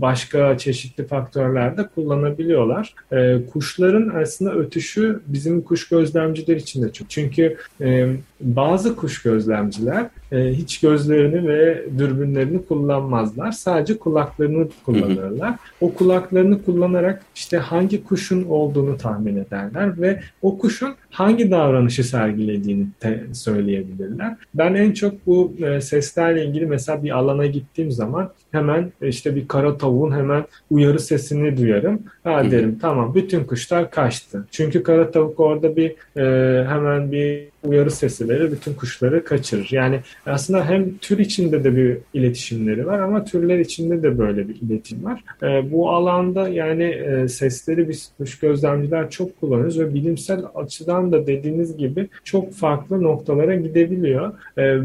[0.02, 0.73] başka çeşitli
[1.08, 2.94] faktörlerde kullanabiliyorlar.
[3.12, 7.10] E, kuşların aslında ötüşü bizim kuş gözlemciler için de çok.
[7.10, 13.52] Çünkü e, bazı kuş gözlemciler e, hiç gözlerini ve dürbünlerini kullanmazlar.
[13.52, 15.56] Sadece kulaklarını kullanırlar.
[15.82, 22.88] O kulaklarını kullanarak işte hangi kuşun olduğunu tahmin ederler ve o kuşun hangi davranışı sergilediğini
[23.34, 24.36] söyleyebilirler.
[24.54, 29.48] Ben en çok bu e, seslerle ilgili mesela bir alana gittiğim zaman hemen işte bir
[29.48, 32.04] kara tavuğun hemen uyarı sesini duyarım.
[32.24, 34.48] Ha derim tamam bütün kuşlar kaçtı.
[34.52, 39.68] Çünkü kara tavuk orada bir e, hemen bir uyarı sesi verir, bütün kuşları kaçırır.
[39.72, 44.56] Yani aslında hem tür içinde de bir iletişimleri var ama türler içinde de böyle bir
[44.56, 45.24] iletişim var.
[45.44, 51.28] E, bu alanda yani e, sesleri biz kuş gözlemciler çok kullanıyoruz ve bilimsel açıdan da
[51.28, 54.34] dediğiniz gibi çok farklı noktalara gidebiliyor.
[54.58, 54.78] E,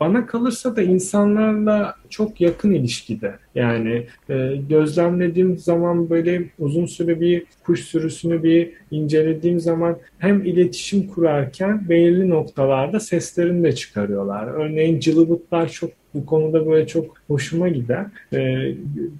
[0.00, 3.34] bana kalırsa da insanlarla çok yakın ilişkide.
[3.54, 11.06] Yani e, gözlemlediğim zaman böyle uzun süre bir kuş sürüsünü bir incelediğim zaman hem iletişim
[11.06, 14.46] kurarken belirli noktalarda seslerini de çıkarıyorlar.
[14.46, 18.06] Örneğin cılıbıtlar çok bu konuda böyle çok hoşuma gider.
[18.32, 18.72] E,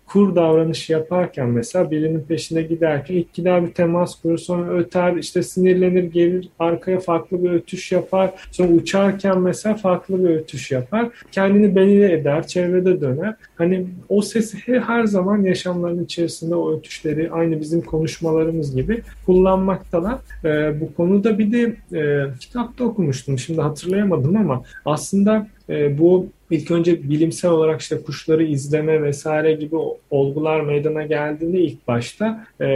[0.07, 5.43] kur davranışı yaparken mesela birinin peşine giderken ilk gider bir temas kurur sonra öter işte
[5.43, 8.31] sinirlenir gelir arkaya farklı bir ötüş yapar.
[8.51, 11.09] Sonra uçarken mesela farklı bir ötüş yapar.
[11.33, 13.35] Kendini belli eder, çevrede döner.
[13.57, 20.19] Hani o sesi her zaman yaşamlarının içerisinde o ötüşleri aynı bizim konuşmalarımız gibi kullanmaktalar.
[20.45, 23.39] E, bu konuda bir de e, kitapta okumuştum.
[23.39, 29.77] Şimdi hatırlayamadım ama aslında e, bu ilk önce bilimsel olarak işte kuşları izleme vesaire gibi
[30.11, 32.67] olgular meydana geldiğinde ilk başta e,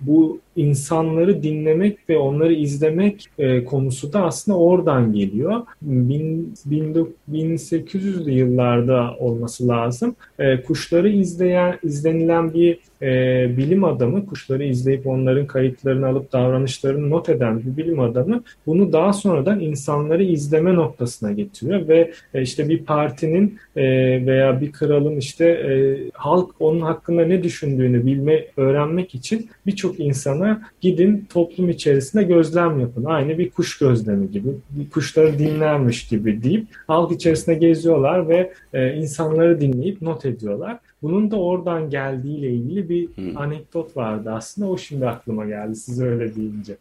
[0.00, 5.60] bu insanları dinlemek ve onları izlemek e, konusu da aslında oradan geliyor.
[5.82, 10.16] Bin, bin, 1800'lü yıllarda olması lazım.
[10.38, 13.06] E, kuşları izleyen izlenilen bir e,
[13.56, 19.12] bilim adamı, kuşları izleyip onların kayıtlarını alıp davranışlarını not eden bir bilim adamı bunu daha
[19.12, 23.82] sonradan insanları izleme noktasına getiriyor ve e, işte bir partinin e,
[24.26, 30.62] veya bir kralın işte e, halk onun hakkında ne düşündüğünü bilme, öğrenmek için birçok insana
[30.80, 33.04] gidin toplum içerisinde gözlem yapın.
[33.04, 34.48] Aynı bir kuş gözlemi gibi,
[34.92, 40.78] kuşları dinlermiş gibi deyip halk içerisinde geziyorlar ve e, insanları dinleyip not ediyorlar.
[41.02, 43.36] Bunun da oradan geldiğiyle ilgili bir hmm.
[43.36, 44.68] anekdot vardı aslında.
[44.68, 46.76] O şimdi aklıma geldi size öyle deyince.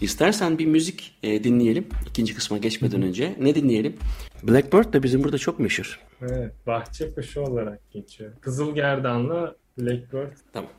[0.00, 3.36] İstersen bir müzik e, dinleyelim ikinci kısma geçmeden önce.
[3.40, 3.96] Ne dinleyelim?
[4.42, 6.00] Blackbird de bizim burada çok meşhur.
[6.22, 8.32] Evet, bahçe kuşu olarak geçiyor.
[8.40, 10.32] Kızılgerdanlı Blackbird.
[10.52, 10.70] Tamam.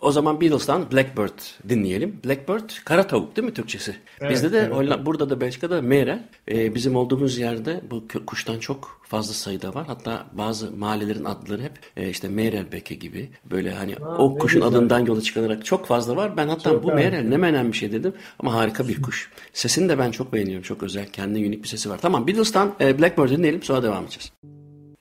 [0.00, 2.20] O zaman Beatles'tan Blackbird dinleyelim.
[2.24, 3.96] Blackbird kara tavuk değil mi Türkçesi?
[4.20, 5.06] Evet, Bizde de evet.
[5.06, 6.22] burada da Belçika'da Meyrel.
[6.50, 9.86] Ee, bizim olduğumuz yerde bu kuştan çok fazla sayıda var.
[9.86, 14.78] Hatta bazı mahallelerin adları hep e, işte Meyrelbeke gibi böyle hani ha, o kuşun güzel.
[14.78, 16.36] adından yola çıkılarak çok fazla var.
[16.36, 19.30] Ben hatta çok bu Meyrel ne menen bir şey dedim ama harika bir kuş.
[19.52, 20.62] Sesini de ben çok beğeniyorum.
[20.62, 21.98] Çok özel, kendine unik bir sesi var.
[22.02, 24.32] Tamam Beatles'tan e, Blackbird dinleyelim sonra devam edeceğiz.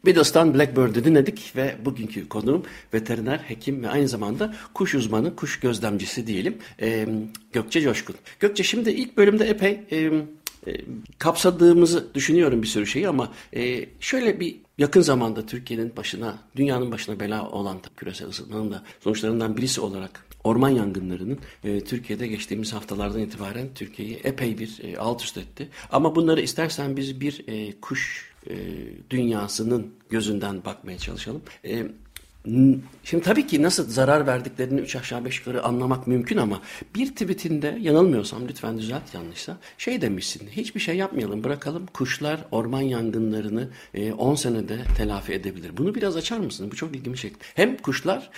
[0.06, 2.64] Beatles'tan Blackbird'ü dinledik ve bugünkü konuğum
[2.94, 7.08] veteriner, hekim ve aynı zamanda kuş uzmanı, kuş gözlemcisi diyelim e,
[7.54, 8.16] Gökçe Coşkun.
[8.40, 10.12] Gökçe şimdi ilk bölümde epey e, e,
[11.20, 17.20] kapsadığımızı düşünüyorum bir sürü şeyi ama e, şöyle bir yakın zamanda Türkiye'nin başına, dünyanın başına
[17.20, 23.68] bela olan küresel ısınmanın da sonuçlarından birisi olarak orman yangınlarının e, Türkiye'de geçtiğimiz haftalardan itibaren
[23.76, 25.70] Türkiye'yi epey bir e, alt üst etti.
[25.92, 28.56] Ama bunları istersen biz bir e, kuş e,
[29.10, 31.42] dünyasının gözünden bakmaya çalışalım.
[31.66, 31.84] E,
[33.04, 36.62] Şimdi tabii ki nasıl zarar verdiklerini üç aşağı beş yukarı anlamak mümkün ama
[36.96, 43.70] bir tweetinde yanılmıyorsam lütfen düzelt yanlışsa şey demişsin hiçbir şey yapmayalım bırakalım kuşlar orman yangınlarını
[44.18, 45.78] 10 e, senede telafi edebilir.
[45.78, 46.72] Bunu biraz açar mısın?
[46.72, 47.46] Bu çok ilgimi çekti.
[47.56, 48.30] Hem kuşlar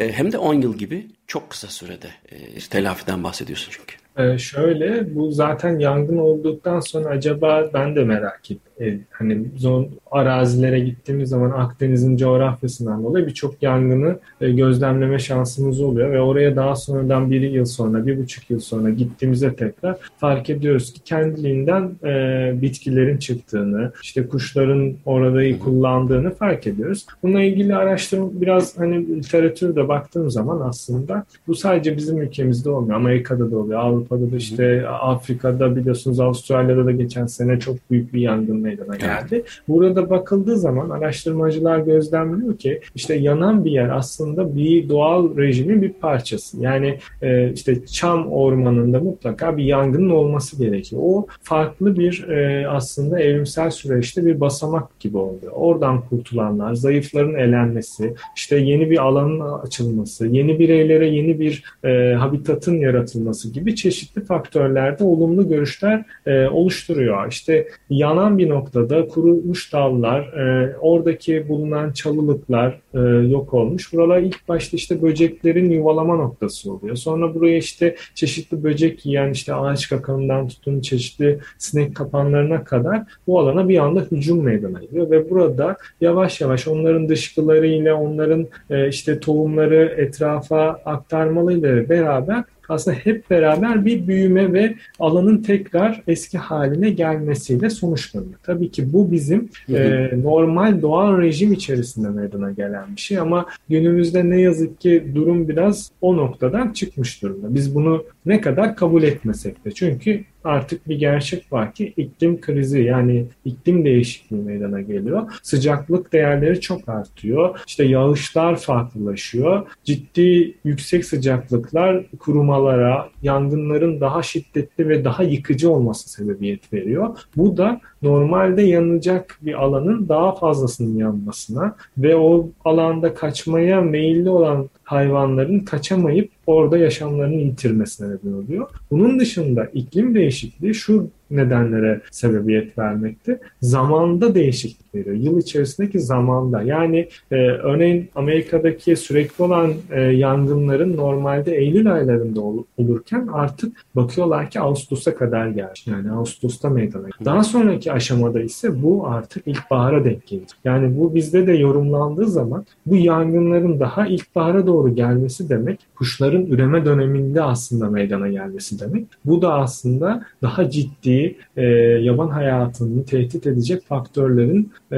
[0.00, 4.04] e, hem de 10 yıl gibi çok kısa sürede e, telafiden bahsediyorsun çünkü.
[4.18, 8.72] Ee, şöyle bu zaten yangın olduktan sonra acaba ben de merak ettim.
[8.80, 16.12] Ee, hani zon arazilere gittiğimiz zaman Akdeniz'in coğrafyasından dolayı birçok yangını e, gözlemleme şansımız oluyor
[16.12, 20.92] ve oraya daha sonradan bir yıl sonra, bir buçuk yıl sonra gittiğimizde tekrar fark ediyoruz
[20.92, 27.06] ki kendiliğinden e, bitkilerin çıktığını, işte kuşların orada kullandığını fark ediyoruz.
[27.22, 32.96] Bununla ilgili araştırma biraz hani literatürde baktığım zaman aslında bu sadece bizim ülkemizde olmuyor.
[32.96, 38.20] Amerika'da da oluyor, Avrupa'da da işte Afrika'da biliyorsunuz Avustralya'da da geçen sene çok büyük bir
[38.20, 39.26] yangın meydana geldi.
[39.30, 39.44] Evet.
[39.68, 45.92] Burada bakıldığı zaman araştırmacılar gözlemliyor ki işte yanan bir yer aslında bir doğal rejimin bir
[45.92, 46.60] parçası.
[46.60, 51.02] Yani e, işte çam ormanında mutlaka bir yangının olması gerekiyor.
[51.04, 55.52] O farklı bir e, aslında evrimsel süreçte bir basamak gibi oluyor.
[55.52, 62.78] Oradan kurtulanlar, zayıfların elenmesi, işte yeni bir alanın açılması, yeni bireylere yeni bir e, habitatın
[62.78, 67.28] yaratılması gibi çeşitli faktörlerde olumlu görüşler e, oluşturuyor.
[67.28, 73.92] İşte yanan bir noktada kurumuş dallar, e, oradaki bulunan çalılıklar e, yok olmuş.
[73.92, 76.96] Buralar ilk başta işte böceklerin yuvalama noktası oluyor.
[76.96, 83.40] Sonra buraya işte çeşitli böcek yiyen işte ağaç kakanından tutun çeşitli sinek kapanlarına kadar bu
[83.40, 89.20] alana bir anda hücum meydana geliyor ve burada yavaş yavaş onların dışkılarıyla onların e, işte
[89.20, 97.70] tohumları etrafa aktarmalıyla beraber aslında hep beraber bir büyüme ve alanın tekrar eski haline gelmesiyle
[97.70, 98.34] sonuçlanıyor.
[98.42, 104.30] Tabii ki bu bizim e, normal doğal rejim içerisinde meydana gelen bir şey ama günümüzde
[104.30, 107.54] ne yazık ki durum biraz o noktadan çıkmış durumda.
[107.54, 112.82] Biz bunu ne kadar kabul etmesek de çünkü artık bir gerçek var ki iklim krizi
[112.82, 115.32] yani iklim değişikliği meydana geliyor.
[115.42, 117.60] Sıcaklık değerleri çok artıyor.
[117.66, 119.66] İşte yağışlar farklılaşıyor.
[119.84, 127.18] Ciddi yüksek sıcaklıklar kurumalara, yangınların daha şiddetli ve daha yıkıcı olması sebebiyet veriyor.
[127.36, 134.68] Bu da normalde yanacak bir alanın daha fazlasının yanmasına ve o alanda kaçmaya meyilli olan
[134.84, 138.70] hayvanların kaçamayıp orada yaşamlarını yitirmesine neden oluyor.
[138.90, 143.40] Bunun dışında iklim değişikliği şu nedenlere sebebiyet vermekte.
[143.60, 145.16] Zamanda değişiklik veriyor.
[145.16, 146.62] Yıl içerisindeki zamanda.
[146.62, 154.50] Yani e, örneğin Amerika'daki sürekli olan e, yangınların normalde Eylül aylarında ol, olurken artık bakıyorlar
[154.50, 155.86] ki Ağustos'a kadar gelmiş.
[155.86, 157.06] Yani Ağustos'ta meydana.
[157.24, 160.48] Daha sonraki aşamada ise bu artık ilkbahara denk gelir.
[160.64, 166.84] Yani bu bizde de yorumlandığı zaman bu yangınların daha ilkbahara doğru gelmesi demek kuşların üreme
[166.84, 169.06] döneminde aslında meydana gelmesi demek.
[169.24, 171.23] Bu da aslında daha ciddi
[171.56, 171.64] e,
[172.00, 174.96] yaban hayatını tehdit edecek faktörlerin e,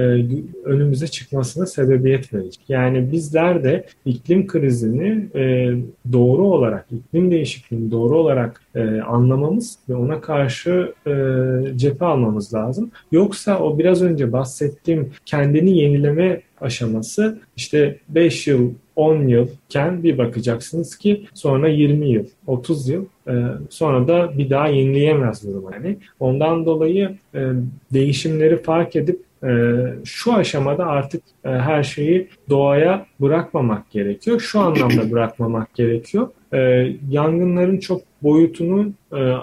[0.64, 2.60] önümüze çıkmasına sebebiyet verecek.
[2.68, 5.74] Yani bizler de iklim krizini e,
[6.12, 11.12] doğru olarak, iklim değişikliğini doğru olarak e, anlamamız ve ona karşı e,
[11.76, 12.90] cephe almamız lazım.
[13.12, 20.96] Yoksa o biraz önce bahsettiğim kendini yenileme aşaması işte 5 yıl 10 yılken bir bakacaksınız
[20.96, 23.32] ki sonra 20 yıl, 30 yıl e,
[23.70, 25.64] sonra da bir daha yenileyemez durum.
[25.72, 27.40] Yani ondan dolayı e,
[27.92, 34.40] değişimleri fark edip e, şu aşamada artık her şeyi doğaya bırakmamak gerekiyor.
[34.40, 36.28] Şu anlamda bırakmamak gerekiyor.
[37.10, 38.92] Yangınların çok boyutunu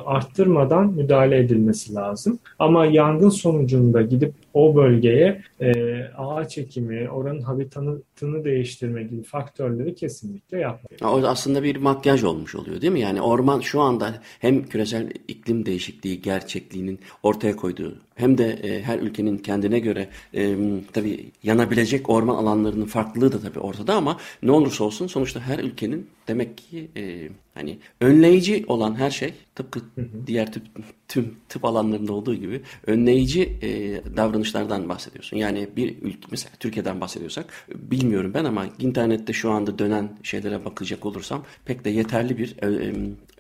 [0.06, 2.40] arttırmadan müdahale edilmesi lazım.
[2.60, 5.74] Ama yangın sonucunda gidip o bölgeye e,
[6.18, 11.24] ağaç ekimi, oranın habitatını değiştirme gibi faktörleri kesinlikle yapmıyor.
[11.24, 13.00] Aslında bir makyaj olmuş oluyor değil mi?
[13.00, 19.00] Yani orman şu anda hem küresel iklim değişikliği gerçekliğinin ortaya koyduğu hem de e, her
[19.00, 20.56] ülkenin kendine göre e,
[20.94, 26.08] tabii yanabilecek orman alanlarının farklılığı da tabii ortada ama ne olursa olsun sonuçta her ülkenin
[26.28, 30.28] demek ki e, hani önleyici olan her şey tıpkı hı hı.
[30.28, 30.64] diğer tüp,
[31.08, 35.38] tüm tıp alanlarında olduğu gibi önleyici e, davranışlardan bahsediyorsun.
[35.38, 41.06] Yani bir ülke mesela Türkiye'den bahsediyorsak bilmiyorum ben ama internette şu anda dönen şeylere bakacak
[41.06, 42.94] olursam pek de yeterli bir e,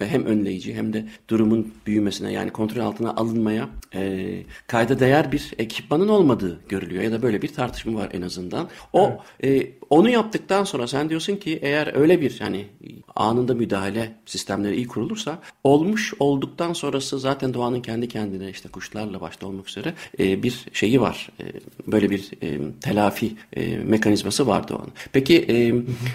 [0.05, 6.07] hem önleyici hem de durumun büyümesine yani kontrol altına alınmaya e, kayda değer bir ekipmanın
[6.07, 8.69] olmadığı görülüyor ya da böyle bir tartışma var en azından.
[8.93, 9.63] O evet.
[9.63, 12.67] e, onu yaptıktan sonra sen diyorsun ki eğer öyle bir hani
[13.15, 19.47] anında müdahale sistemleri iyi kurulursa olmuş olduktan sonrası zaten doğanın kendi kendine işte kuşlarla başta
[19.47, 21.29] olmak üzere e, bir şeyi var.
[21.39, 21.45] E,
[21.91, 24.91] böyle bir e, telafi e, mekanizması var doğanın.
[25.11, 25.73] Peki e,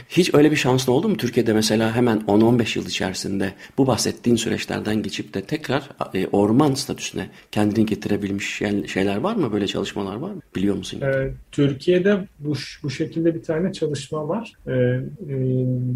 [0.09, 5.03] hiç öyle bir şansın oldu mu Türkiye'de mesela hemen 10-15 yıl içerisinde bu bahsettiğin süreçlerden
[5.03, 9.53] geçip de tekrar e, orman statüsüne kendini getirebilmiş şeyler var mı?
[9.53, 10.41] Böyle çalışmalar var mı?
[10.57, 11.01] Biliyor musun?
[11.01, 14.53] Ee, Türkiye'de bu, bu şekilde bir tane çalışma var.
[14.67, 15.03] Ee, e,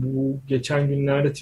[0.02, 1.32] bu geçen günlerde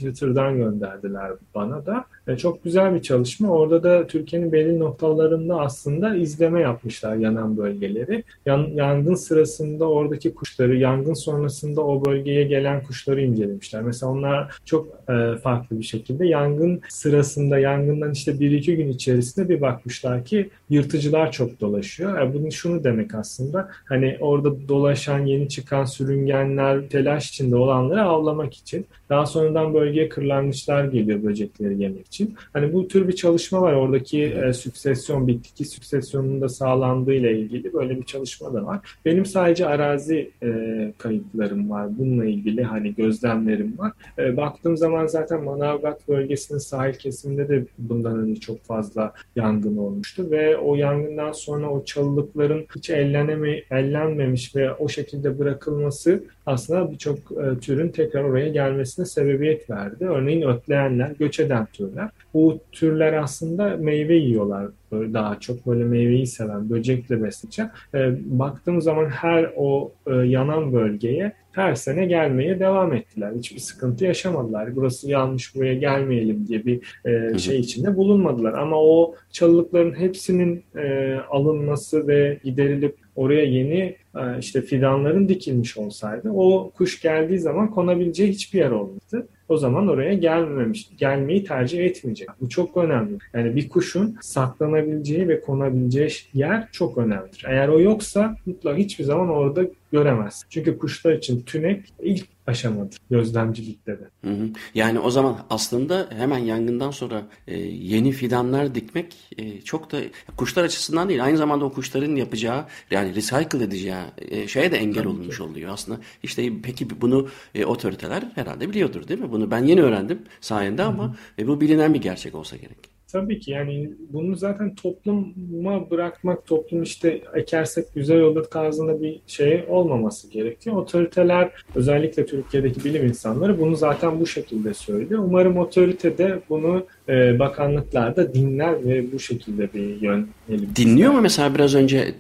[0.40, 2.04] Twitter'dan gönderdiler bana da.
[2.30, 3.48] E, çok güzel bir çalışma.
[3.48, 8.24] Orada da Türkiye'nin belli noktalarında aslında izleme yapmışlar yanan bölgeleri.
[8.46, 13.82] Yan, yangın sırasında oradaki kuşları, yangın sonrasında o bölgeye gelen kuşları incelemişler.
[13.82, 19.48] Mesela onlar çok e, farklı bir şekilde yangın sırasında, yangından işte bir iki gün içerisinde
[19.48, 22.18] bir bakmışlar ki yırtıcılar çok dolaşıyor.
[22.18, 28.54] Yani bunun şunu demek aslında hani orada dolaşan yeni çıkan sürüngenler telaş içinde olanları avlamak
[28.54, 28.86] için.
[29.08, 32.19] Daha sonradan bölgeye kırlangıçlar geliyor böcekleri yemek için.
[32.52, 33.72] Hani bu tür bir çalışma var.
[33.72, 38.96] Oradaki e, süksesyon, bitki süksesyonunun da sağlandığı ile ilgili böyle bir çalışma da var.
[39.04, 41.98] Benim sadece arazi e, kayıtlarım var.
[41.98, 43.92] Bununla ilgili hani gözlemlerim var.
[44.18, 50.30] E, baktığım zaman zaten Manavgat bölgesinin sahil kesiminde de bundan önce çok fazla yangın olmuştu
[50.30, 57.18] ve o yangından sonra o çalılıkların hiç elleneme, ellenmemiş ve o şekilde bırakılması aslında birçok
[57.18, 60.04] e, türün tekrar oraya gelmesine sebebiyet verdi.
[60.04, 62.09] Örneğin ötleyenler, göç eden türler.
[62.34, 67.66] Bu türler aslında meyve yiyorlar böyle daha çok böyle meyveyi seven, böcekle besleyecek.
[67.94, 73.32] E, baktığım zaman her o e, yanan bölgeye her sene gelmeye devam ettiler.
[73.38, 74.76] Hiçbir sıkıntı yaşamadılar.
[74.76, 78.52] Burası yanlış buraya gelmeyelim diye bir e, şey içinde bulunmadılar.
[78.52, 83.96] Ama o çalılıkların hepsinin e, alınması ve giderilip oraya yeni
[84.40, 90.14] işte fidanların dikilmiş olsaydı o kuş geldiği zaman konabileceği hiçbir yer olmadı o zaman oraya
[90.14, 92.28] gelmemiş, gelmeyi tercih etmeyecek.
[92.40, 93.18] Bu çok önemli.
[93.34, 97.44] Yani bir kuşun saklanabileceği ve konabileceği yer çok önemlidir.
[97.48, 100.44] Eğer o yoksa mutlaka hiçbir zaman orada göremez.
[100.50, 104.04] Çünkü kuşlar için tünek ilk aşamadır gözlemcilikte de.
[104.24, 104.48] Hı hı.
[104.74, 109.98] Yani o zaman aslında hemen yangından sonra e, yeni fidanlar dikmek e, çok da
[110.36, 115.02] kuşlar açısından değil aynı zamanda o kuşların yapacağı yani recycle edeceği e, şeye de engel
[115.02, 115.42] Tabii olmuş ki.
[115.42, 116.00] oluyor aslında.
[116.22, 119.32] İşte peki bunu e, otoriteler herhalde biliyordur değil mi?
[119.32, 122.89] Bunu ben yeni öğrendim sayende ama e, bu bilinen bir gerçek olsa gerek.
[123.12, 129.64] Tabii ki yani bunu zaten topluma bırakmak, toplum işte ekersek güzel olur tarzında bir şey
[129.68, 130.76] olmaması gerekiyor.
[130.76, 135.24] Otoriteler özellikle Türkiye'deki bilim insanları bunu zaten bu şekilde söylüyor.
[135.24, 140.28] Umarım otorite de bunu e, bakanlıklar da dinler ve bu şekilde bir yön
[140.76, 142.14] Dinliyor mu mesela biraz önce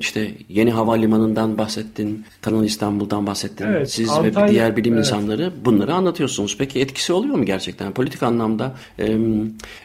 [0.00, 3.66] işte yeni havalimanından bahsettin, Kanal İstanbul'dan bahsettin.
[3.66, 5.06] Evet, Siz Antalya, ve diğer bilim evet.
[5.06, 6.56] insanları bunları anlatıyorsunuz.
[6.58, 7.92] Peki etkisi oluyor mu gerçekten?
[7.92, 8.74] Politik anlamda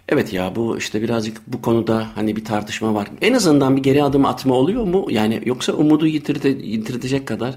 [0.09, 3.07] evet ya bu işte birazcık bu konuda hani bir tartışma var.
[3.21, 5.05] En azından bir geri adım atma oluyor mu?
[5.09, 7.55] Yani yoksa umudu yitirte, yitirtecek kadar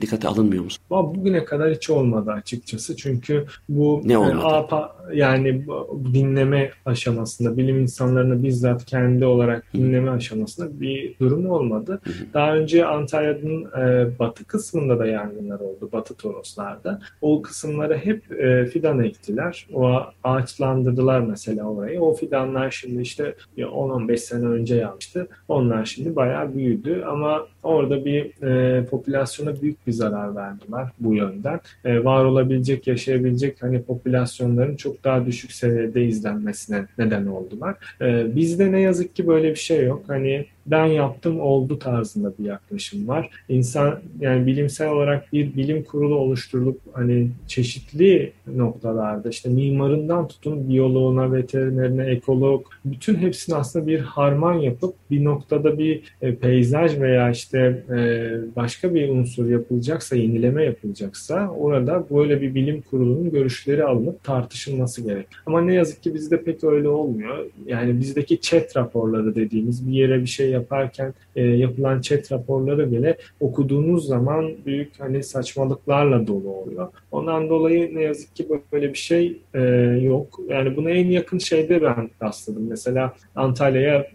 [0.00, 0.84] dikkate alınmıyor musun?
[0.90, 2.96] Bugüne kadar hiç olmadı açıkçası.
[2.96, 4.46] Çünkü bu ne olmadı?
[4.46, 5.66] APA, yani
[6.14, 12.00] dinleme aşamasında bilim insanlarını bizzat kendi olarak dinleme aşamasında bir durum olmadı.
[12.34, 15.88] Daha önce Antalya'nın e, batı kısmında da yangınlar oldu.
[15.92, 17.00] Batı Toroslar'da.
[17.20, 19.66] O kısımlara hep e, fidan ektiler.
[19.74, 22.00] O ağaçlandırdılar mesela orayı.
[22.00, 25.28] O fidanlar şimdi işte 10-15 sene önce yanmıştı.
[25.48, 31.60] Onlar şimdi bayağı büyüdü ama orada bir e, popülasyona büyük bir zarar verdiler bu yönden.
[31.84, 37.74] E, var olabilecek, yaşayabilecek hani popülasyonların çok daha düşük seviyede izlenmesine neden oldular.
[38.00, 40.04] E, bizde ne yazık ki böyle bir şey yok.
[40.06, 43.30] Hani ben yaptım oldu tarzında bir yaklaşım var.
[43.48, 51.32] İnsan yani bilimsel olarak bir bilim kurulu oluşturulup hani çeşitli noktalarda işte mimarından tutun biyoloğuna,
[51.32, 57.51] veterinerine, ekolog bütün hepsini aslında bir harman yapıp bir noktada bir e, peyzaj veya işte
[57.58, 65.02] e, başka bir unsur yapılacaksa, yenileme yapılacaksa orada böyle bir bilim kurulunun görüşleri alınıp tartışılması
[65.02, 65.26] gerek.
[65.46, 67.46] Ama ne yazık ki bizde pek öyle olmuyor.
[67.66, 73.16] Yani bizdeki chat raporları dediğimiz bir yere bir şey yaparken e, yapılan chat raporları bile
[73.40, 76.88] okuduğunuz zaman büyük hani saçmalıklarla dolu oluyor.
[77.10, 79.60] Ondan dolayı ne yazık ki böyle bir şey e,
[80.02, 80.40] yok.
[80.48, 82.66] Yani buna en yakın şeyde ben rastladım.
[82.68, 84.06] Mesela Antalya'ya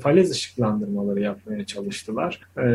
[0.00, 2.40] falez ışıklandırmaları yapmaya çalıştılar.
[2.58, 2.65] E,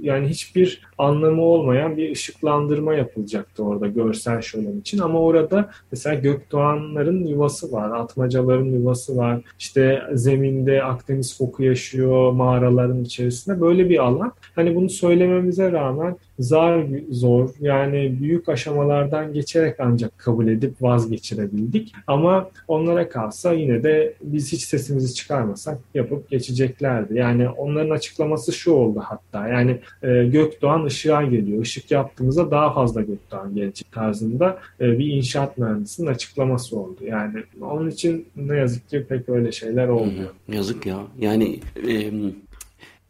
[0.00, 7.26] yani hiçbir anlamı olmayan bir ışıklandırma yapılacaktı orada görsel şölen için ama orada mesela gökdoğanların
[7.26, 9.40] yuvası var, atmacaların yuvası var.
[9.58, 14.32] İşte zeminde Akdeniz foku yaşıyor, mağaraların içerisinde böyle bir alan.
[14.54, 21.92] Hani bunu söylememize rağmen zar zor yani büyük aşamalardan geçerek ancak kabul edip vazgeçirebildik.
[22.06, 27.18] Ama onlara kalsa yine de biz hiç sesimizi çıkarmasak yapıp geçeceklerdi.
[27.18, 31.62] Yani onların açıklaması şu oldu hatta yani e, Gökdoğan ışığa geliyor.
[31.62, 36.98] Işık yaptığımızda daha fazla Gökdoğan gelecek tarzında e, bir inşaat mühendisinin açıklaması oldu.
[37.06, 40.30] Yani onun için ne yazık ki pek öyle şeyler olmuyor.
[40.52, 40.98] Yazık ya.
[41.18, 42.12] Yani e,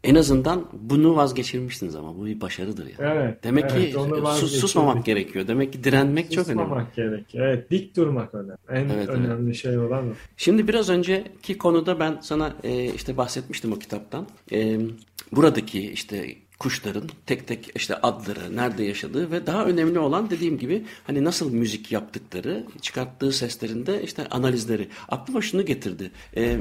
[0.03, 2.95] en azından bunu vazgeçirmişsiniz ama bu bir başarıdır ya.
[2.99, 3.43] Evet.
[3.43, 3.99] Demek evet, ki
[4.35, 5.47] sus, susmamak gerekiyor.
[5.47, 6.63] Demek ki direnmek susmamak çok önemli.
[6.63, 7.47] Susmamak gerekiyor.
[7.47, 8.57] Evet, dik durmak önemli.
[8.69, 9.55] En evet, önemli evet.
[9.55, 10.13] şey olan o.
[10.37, 14.27] Şimdi biraz önceki konuda ben sana e, işte bahsetmiştim o kitaptan.
[14.51, 14.79] E,
[15.31, 20.85] buradaki işte kuşların tek tek işte adları, nerede yaşadığı ve daha önemli olan dediğim gibi
[21.07, 24.89] hani nasıl müzik yaptıkları, çıkarttığı seslerinde işte analizleri.
[25.09, 26.11] Aklıma şunu getirdi.
[26.37, 26.59] Ee,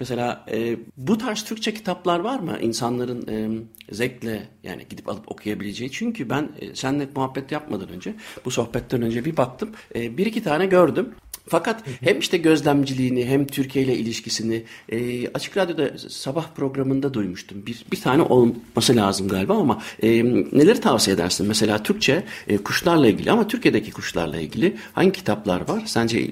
[0.00, 3.48] mesela e, bu tarz Türkçe kitaplar var mı insanların e,
[3.94, 5.90] zevkle yani gidip alıp okuyabileceği?
[5.90, 9.70] Çünkü ben e, seninle muhabbet yapmadan önce, bu sohbetten önce bir baktım.
[9.94, 11.14] E, bir iki tane gördüm.
[11.50, 17.66] Fakat hem işte gözlemciliğini hem Türkiye ile ilişkisini e, Açık Radyo'da sabah programında duymuştum.
[17.66, 20.08] Bir, bir tane olması lazım galiba ama e,
[20.52, 21.48] neleri tavsiye edersin?
[21.48, 25.82] Mesela Türkçe e, kuşlarla ilgili ama Türkiye'deki kuşlarla ilgili hangi kitaplar var?
[25.86, 26.30] Sence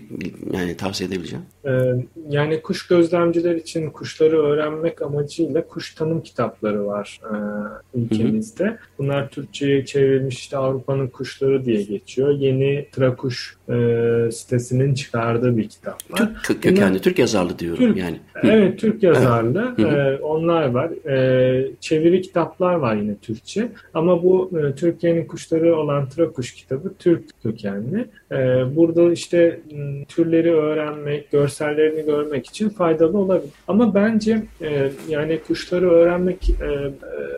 [0.52, 1.44] yani tavsiye edebileceğim?
[1.66, 1.70] Ee,
[2.28, 7.36] yani kuş gözlemciler için kuşları öğrenmek amacıyla kuş tanım kitapları var e,
[7.98, 8.64] ülkemizde.
[8.64, 8.78] Hı hı.
[8.98, 12.30] Bunlar Türkçe'ye çevrilmiş işte Avrupa'nın kuşları diye geçiyor.
[12.30, 13.74] Yeni Trakuş e,
[14.32, 16.30] sitesinin çıkardığı bir kitap var.
[16.44, 18.16] Türk kökenli, Bunlar, Türk yazarlı diyorum Türk, yani.
[18.42, 19.74] Evet, Türk yazarlı.
[19.78, 20.90] Ee, onlar var.
[21.08, 23.68] Ee, çeviri kitaplar var yine Türkçe.
[23.94, 28.06] Ama bu e, Türkiye'nin kuşları olan Trakuş kitabı Türk kökenli.
[28.32, 28.36] Ee,
[28.76, 29.60] burada işte
[30.08, 33.52] türleri öğrenmek, görsellerini görmek için faydalı olabilir.
[33.68, 36.92] Ama bence e, yani kuşları öğrenmek e, e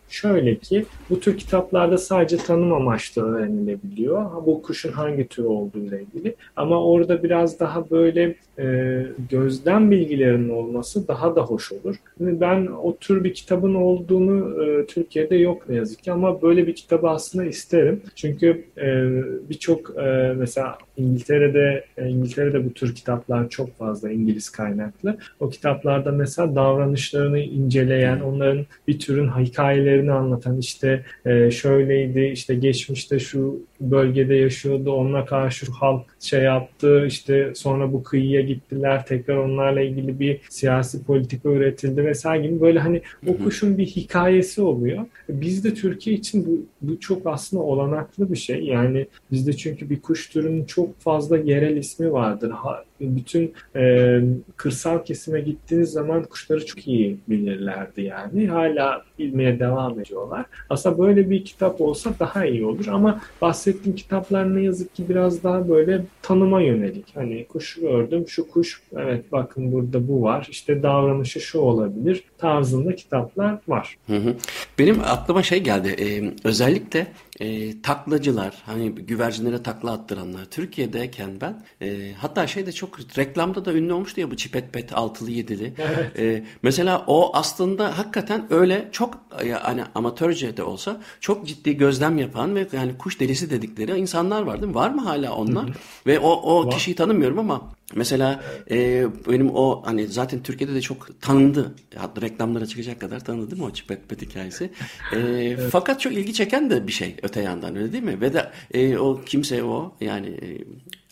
[0.08, 4.46] şöyle ki bu tür kitaplarda sadece tanım amaçlı öğrenilebiliyor.
[4.46, 6.34] Bu kuşun hangi tür olduğu ile ilgili.
[6.56, 11.96] Ama orada biraz daha böyle e, gözlem bilgilerinin olması daha da hoş olur.
[12.20, 16.74] Ben o tür bir kitabın olduğunu e, Türkiye'de yok ne yazık ki ama böyle bir
[16.74, 18.02] kitabı aslında isterim.
[18.14, 19.10] Çünkü e,
[19.48, 25.18] birçok e, mesela İngiltere'de İngiltere'de bu tür kitaplar çok fazla İngiliz kaynaklı.
[25.40, 31.04] O kitaplarda mesela davranışlarını inceleyen, onların bir türün hikayelerini anlatan işte
[31.50, 38.40] şöyleydi, işte geçmişte şu bölgede yaşıyordu, onunla karşı halk şey yaptı, işte sonra bu kıyıya
[38.54, 43.86] gittiler, tekrar onlarla ilgili bir siyasi politika üretildi vesaire gibi böyle hani o kuşun bir
[43.86, 45.04] hikayesi oluyor.
[45.28, 48.64] Bizde Türkiye için bu, bu çok aslında olanaklı bir şey.
[48.64, 52.50] Yani bizde çünkü bir kuş türünün çok fazla yerel ismi vardır.
[52.50, 54.20] Ha, bütün e,
[54.56, 58.46] kırsal kesime gittiğiniz zaman kuşları çok iyi bilirlerdi yani.
[58.46, 60.46] Hala bilmeye devam ediyorlar.
[60.70, 65.42] Aslında böyle bir kitap olsa daha iyi olur ama bahsettiğim kitaplar ne yazık ki biraz
[65.42, 67.06] daha böyle tanıma yönelik.
[67.14, 70.48] Hani kuş gördüm, şu kuş evet bakın burada bu var.
[70.50, 73.96] İşte davranışı şu olabilir tarzında kitaplar var.
[74.06, 74.34] Hı hı.
[74.78, 75.96] Benim aklıma şey geldi.
[76.00, 77.06] Ee, özellikle
[77.40, 80.44] e, taklacılar, hani güvercinlere takla attıranlar.
[80.44, 84.92] Türkiye'deyken ben e, hatta şey de çok reklamda da ünlü olmuştu ya bu çipet pet
[84.92, 85.72] altılı yedili.
[85.78, 86.18] Evet.
[86.18, 92.54] E, mesela o aslında hakikaten öyle çok yani amatörce de olsa çok ciddi gözlem yapan
[92.54, 94.74] ve yani kuş delisi dedikleri insanlar var değil mi?
[94.74, 95.64] Var mı hala onlar?
[95.64, 95.74] Hı hı.
[96.06, 96.70] Ve o o var.
[96.70, 101.74] kişiyi tanımıyorum ama Mesela e, benim o hani zaten Türkiye'de de çok tanındı.
[101.96, 104.70] Hatta reklamlara çıkacak kadar tanındı değil mi o Çipet Pet hikayesi.
[105.12, 105.68] E, evet.
[105.72, 108.20] Fakat çok ilgi çeken de bir şey öte yandan öyle değil mi?
[108.20, 110.58] Ve de e, o kimse o yani e,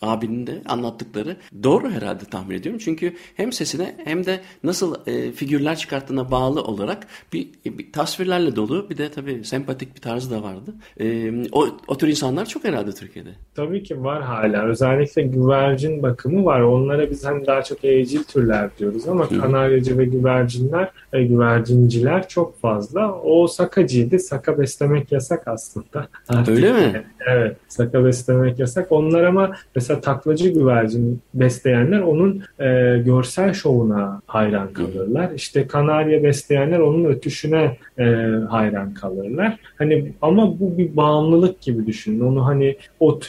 [0.02, 2.80] abinin de anlattıkları doğru herhalde tahmin ediyorum.
[2.84, 8.90] Çünkü hem sesine hem de nasıl e, figürler çıkarttığına bağlı olarak bir, bir tasvirlerle dolu
[8.90, 10.74] bir de tabii sempatik bir tarzı da vardı.
[11.00, 13.30] E, o, o tür insanlar çok herhalde Türkiye'de.
[13.54, 14.64] Tabii ki var hala.
[14.64, 16.60] Özellikle güvercin bakımı var.
[16.60, 19.40] Onlara biz hani daha çok evcil türler diyoruz ama Hı.
[19.40, 23.14] kanaryacı ve güvercinler ve güvercinciler çok fazla.
[23.14, 24.18] O sakacıydı.
[24.18, 26.08] Saka beslemek yasak aslında.
[26.28, 27.04] Artık, Öyle mi?
[27.26, 27.56] Evet.
[27.68, 28.92] Saka beslemek yasak.
[28.92, 35.30] Onlar ama mesela mesela taklacı güvercin besleyenler onun e, görsel şovuna hayran kalırlar.
[35.36, 38.04] İşte kanarya besleyenler onun ötüşüne e,
[38.50, 39.56] hayran kalırlar.
[39.78, 42.20] Hani ama bu bir bağımlılık gibi düşünün.
[42.20, 43.20] Onu hani o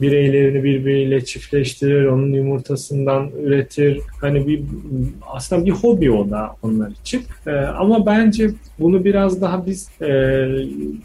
[0.00, 4.00] bireylerini birbiriyle çiftleştirir, onun yumurtasından üretir.
[4.20, 4.62] Hani bir
[5.26, 7.22] aslında bir hobi o da onlar için.
[7.46, 10.08] E, ama bence bunu biraz daha biz e,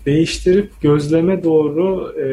[0.06, 2.28] değiştirip gözleme doğru e,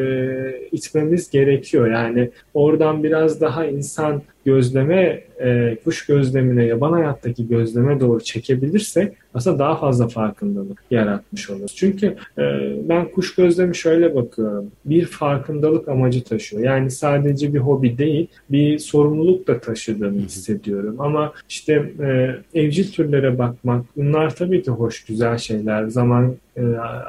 [0.71, 1.91] itmemiz gerekiyor.
[1.91, 2.29] Yani
[2.71, 9.75] oradan biraz daha insan gözleme, e, kuş gözlemine, yaban hayattaki gözleme doğru çekebilirsek aslında daha
[9.75, 11.75] fazla farkındalık yaratmış oluruz.
[11.75, 12.43] Çünkü e,
[12.89, 14.71] ben kuş gözlemi şöyle bakıyorum.
[14.85, 16.63] Bir farkındalık amacı taşıyor.
[16.63, 20.95] Yani sadece bir hobi değil, bir sorumluluk da taşıdığını hissediyorum.
[20.99, 25.87] Ama işte e, evcil türlere bakmak, bunlar tabii ki hoş, güzel şeyler.
[25.87, 26.63] Zaman e,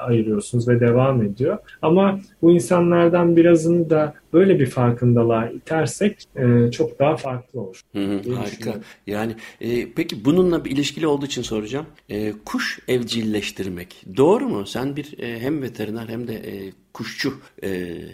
[0.06, 1.58] ayırıyorsunuz ve devam ediyor.
[1.82, 7.80] Ama bu insanlardan birazını da böyle bir farkındalığa itersek e, çok daha farklı olur.
[7.92, 8.80] Hı hı, harika.
[9.06, 11.86] Yani e, peki bununla bir ilişkili olduğu için soracağım.
[12.08, 14.66] E, kuş evcilleştirmek doğru mu?
[14.66, 17.68] Sen bir e, hem veteriner hem de e, kuşçu, e,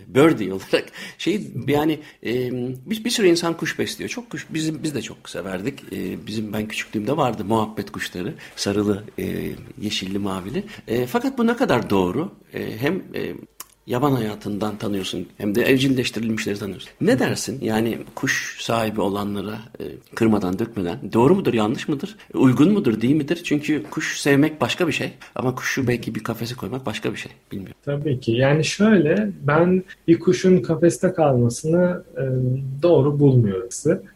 [0.07, 0.85] birdie olarak
[1.19, 2.53] şey yani e,
[2.91, 4.11] bir, bir sürü insan kuş besliyor.
[4.11, 5.93] Çok kuş bizim biz de çok severdik.
[5.93, 10.65] E, bizim ben küçüklüğümde vardı muhabbet kuşları, sarılı, e, yeşilli, mavili.
[10.89, 12.33] E, fakat bu ne kadar doğru?
[12.55, 13.35] E, hem e,
[13.89, 16.91] yaban hayatından tanıyorsun hem de evcilleştirilmişleri tanıyorsun.
[17.01, 17.59] Ne dersin?
[17.63, 19.85] Yani kuş sahibi olanlara e,
[20.15, 22.17] kırmadan dökmeden doğru mudur yanlış mıdır?
[22.35, 23.41] Uygun mudur değil midir?
[23.45, 27.33] Çünkü kuş sevmek başka bir şey ama kuşu belki bir kafese koymak başka bir şey.
[27.53, 27.77] Bilmiyorum.
[27.85, 28.33] Tabii ki.
[28.33, 32.23] Yani şöyle ben bir kuşun kafeste kalmasını e,
[32.83, 33.69] doğru bulmuyorum.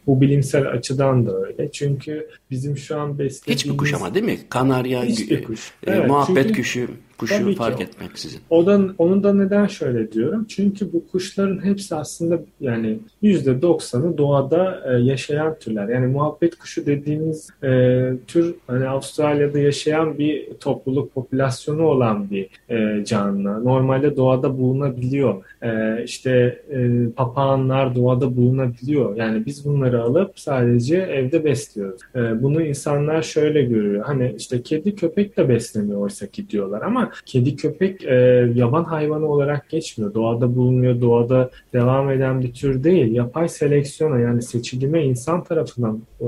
[0.07, 1.73] Bu bilimsel açıdan da öyle.
[1.73, 3.61] Çünkü bizim şu an beslediğimiz...
[3.65, 4.39] Hiçbir kuş ama değil mi?
[4.49, 5.73] Kanarya, Hiçbir kuş.
[5.87, 6.89] E, Evet, muhabbet çünkü- kuşu,
[7.23, 7.83] kuşu Tabii ki fark o.
[7.83, 8.41] etmeksizin.
[8.51, 10.47] O da, onu da neden şöyle diyorum?
[10.49, 15.89] Çünkü bu kuşların hepsi aslında yani %90'ı doğada e, yaşayan türler.
[15.89, 23.05] Yani muhabbet kuşu dediğimiz e, tür hani Avustralya'da yaşayan bir topluluk popülasyonu olan bir e,
[23.05, 23.65] canlı.
[23.65, 25.45] Normalde doğada bulunabiliyor.
[25.63, 29.17] E, işte e, papağanlar doğada bulunabiliyor.
[29.17, 32.01] Yani biz bunları alıp sadece evde besliyoruz.
[32.17, 34.05] E, bunu insanlar şöyle görüyor.
[34.05, 38.15] Hani işte kedi köpek de besleniyor oysa ki diyorlar ama kedi köpek e,
[38.55, 40.15] yaban hayvanı olarak geçmiyor.
[40.15, 43.13] Doğada bulunuyor, doğada devam eden bir tür değil.
[43.13, 46.27] Yapay seleksiyona yani seçilime insan tarafından e,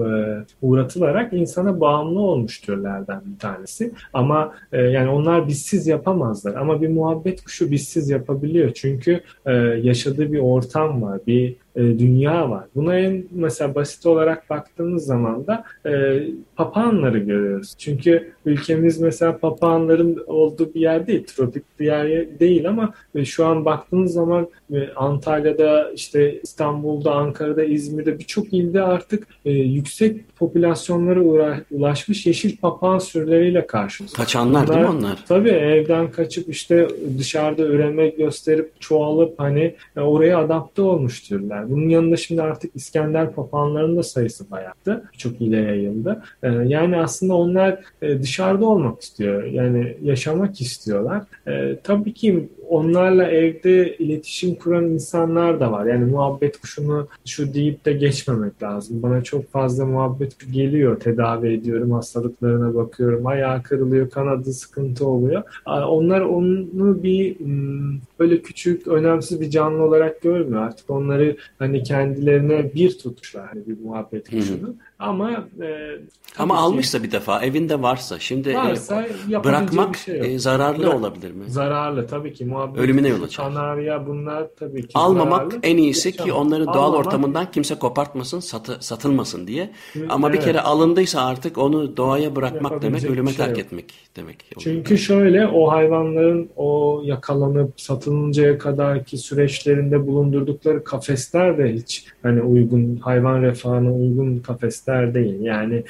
[0.63, 3.93] uğratılarak insana bağımlı olmuş türlerden bir tanesi.
[4.13, 6.55] Ama e, yani onlar bizsiz yapamazlar.
[6.55, 8.71] Ama bir muhabbet kuşu bizsiz yapabiliyor.
[8.75, 12.65] Çünkü e, yaşadığı bir ortam var, bir e, dünya var.
[12.75, 16.23] Buna en mesela basit olarak baktığımız zaman da e,
[16.57, 17.75] papağanları görüyoruz.
[17.79, 23.47] Çünkü ülkemiz mesela papağanların olduğu bir yer değil, tropik bir yer değil ama e, şu
[23.47, 31.21] an baktığınız zaman e, Antalya'da, işte İstanbul'da, Ankara'da, İzmir'de birçok ilde artık e, yüksek popülasyonlara
[31.21, 34.17] uğra- ulaşmış yeşil papağan sürüleriyle karşımızda.
[34.17, 35.19] Kaçanlar değil mi onlar?
[35.29, 41.64] Tabii evden kaçıp işte dışarıda üreme gösterip çoğalıp hani e, oraya adapte olmuş türler.
[41.71, 44.73] Bunun yanında şimdi artık İskender papağanlarının da sayısı bayağı
[45.19, 46.23] çok ile yayıldı.
[46.43, 49.45] E, Yani aslında onlar e, dışarıda olmak istiyor.
[49.45, 51.23] Yani yaşamak istiyorlar.
[51.49, 55.87] E, Tabii ki onlarla evde iletişim kuran insanlar da var.
[55.87, 59.03] Yani muhabbet kuşunu şu deyip de geçmemek lazım.
[59.03, 61.01] Bana çok fazla muhabbet geliyor.
[61.01, 63.27] Tedavi ediyorum, hastalıklarına bakıyorum.
[63.27, 65.43] Ayağı kırılıyor, kanadı sıkıntı oluyor.
[65.67, 70.63] Onlar onu bir hmm, böyle küçük, önemsiz bir canlı olarak görmüyor.
[70.63, 74.75] Artık onları hani kendilerine bir tutmuşlar hani bir muhabbet hı.
[74.99, 75.31] Ama
[75.63, 75.99] e,
[76.39, 80.27] Ama ki almışsa bir defa evinde varsa şimdi e, varsa yapabileceği bırakmak bir şey yok.
[80.27, 81.45] e, zararlı Bırak- olabilir mi?
[81.49, 83.47] Zararlı tabii ki muhabbet Ölümüne yol açar.
[83.47, 85.59] Kanarya bunlar tabii ki Almamak zararlı.
[85.63, 89.71] en iyisi ki Yaşam- onları doğal Almamak- ortamından kimse kopartmasın, satı, satılmasın diye.
[90.09, 90.45] Ama bir evet.
[90.45, 93.67] kere alındıysa artık onu doğaya bırakmak demek, ölüme bir şey terk yok.
[93.67, 94.37] etmek demek.
[94.57, 94.61] oluyor.
[94.61, 102.97] Çünkü şöyle o hayvanların o yakalanıp satılıncaya kadarki süreçlerinde bulundurdukları kafesler de hiç hani uygun
[102.97, 104.39] hayvan refahına uygun
[104.85, 105.41] kafesler değil.
[105.41, 105.85] Yani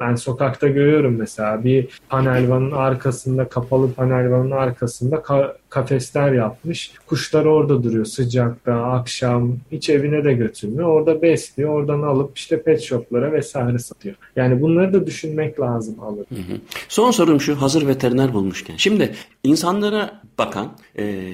[0.00, 6.92] ben sokakta görüyorum mesela bir panelvanın arkasında kapalı panelvanın arkasında ka- kafesler yapmış.
[7.06, 10.88] Kuşlar orada duruyor sıcakta akşam hiç evine de götürmüyor.
[10.88, 11.70] Orada besliyor.
[11.70, 14.14] Oradan alıp işte pet shoplara vesaire satıyor.
[14.36, 16.26] Yani bunları da düşünmek lazım alır.
[16.28, 16.58] Hı hı.
[16.88, 18.76] Son sorum şu hazır veteriner bulmuşken.
[18.76, 19.14] Şimdi
[19.44, 21.24] insanlara bakan e,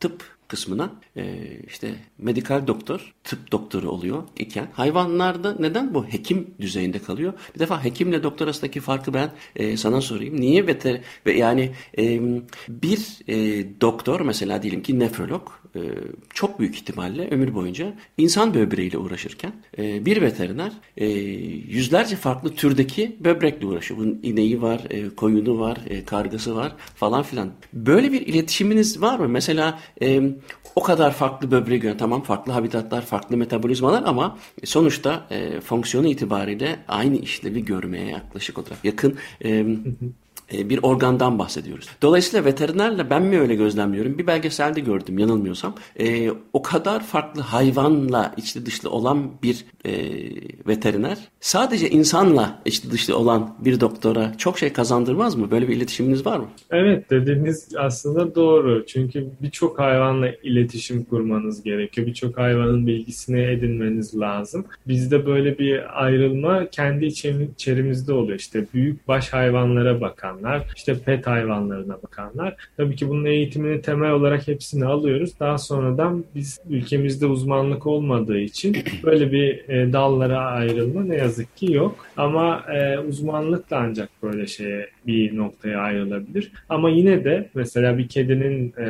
[0.00, 1.34] tıp kısmına e,
[1.66, 7.32] işte medikal doktor, tıp doktoru oluyor iken hayvanlarda neden bu hekim düzeyinde kalıyor?
[7.54, 10.40] Bir defa hekimle doktor arasındaki farkı ben e, sana sorayım.
[10.40, 12.20] Niye veter ve yani e,
[12.68, 15.80] bir e, doktor mesela diyelim ki nefrolog e,
[16.34, 21.06] çok büyük ihtimalle ömür boyunca insan böbreğiyle uğraşırken e, bir veteriner e,
[21.68, 24.00] yüzlerce farklı türdeki böbrekle uğraşıyor.
[24.00, 27.50] Bunun ineği var, e, koyunu var, e, kargası var falan filan.
[27.72, 29.28] Böyle bir iletişiminiz var mı?
[29.28, 30.22] Mesela e,
[30.74, 36.78] o kadar farklı böbreği gören tamam farklı habitatlar, farklı metabolizmalar ama sonuçta e, fonksiyonu itibariyle
[36.88, 39.18] aynı işlevi görmeye yaklaşık olarak yakın.
[39.44, 39.66] E,
[40.52, 41.88] bir organdan bahsediyoruz.
[42.02, 44.18] Dolayısıyla veterinerle ben mi öyle gözlemliyorum?
[44.18, 45.74] Bir belgeselde gördüm yanılmıyorsam.
[46.00, 49.92] E, o kadar farklı hayvanla içli dışlı olan bir e,
[50.66, 55.50] veteriner sadece insanla içli dışlı olan bir doktora çok şey kazandırmaz mı?
[55.50, 56.46] Böyle bir iletişiminiz var mı?
[56.70, 58.86] Evet dediğiniz aslında doğru.
[58.86, 62.06] Çünkü birçok hayvanla iletişim kurmanız gerekiyor.
[62.06, 64.66] Birçok hayvanın bilgisini edinmeniz lazım.
[64.86, 68.38] Bizde böyle bir ayrılma kendi içerimizde oluyor.
[68.38, 70.00] İşte büyük baş hayvanlara
[70.38, 72.56] bakanlar, işte pet hayvanlarına bakanlar.
[72.76, 75.40] Tabii ki bunun eğitimini temel olarak hepsini alıyoruz.
[75.40, 81.72] Daha sonradan biz ülkemizde uzmanlık olmadığı için böyle bir e, dallara ayrılma ne yazık ki
[81.72, 82.06] yok.
[82.16, 86.52] Ama e, uzmanlık da ancak böyle şeye bir noktaya ayrılabilir.
[86.68, 88.86] Ama yine de mesela bir kedinin e,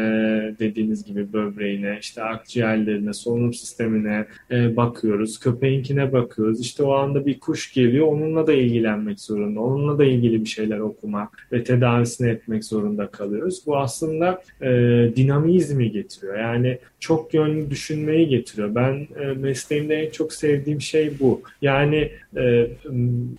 [0.59, 5.41] dediğiniz gibi böbreğine, işte akciğerlerine, solunum sistemine e, bakıyoruz.
[5.41, 6.61] Köpeğinkine bakıyoruz.
[6.61, 8.07] İşte o anda bir kuş geliyor.
[8.07, 9.61] Onunla da ilgilenmek zorunda.
[9.61, 13.62] Onunla da ilgili bir şeyler okumak ve tedavisini etmek zorunda kalıyoruz.
[13.66, 14.68] Bu aslında e,
[15.16, 16.39] dinamizmi getiriyor.
[16.39, 18.74] Yani çok yönlü düşünmeyi getiriyor.
[18.74, 21.43] Ben e, mesleğimde en çok sevdiğim şey bu.
[21.62, 22.66] Yani e,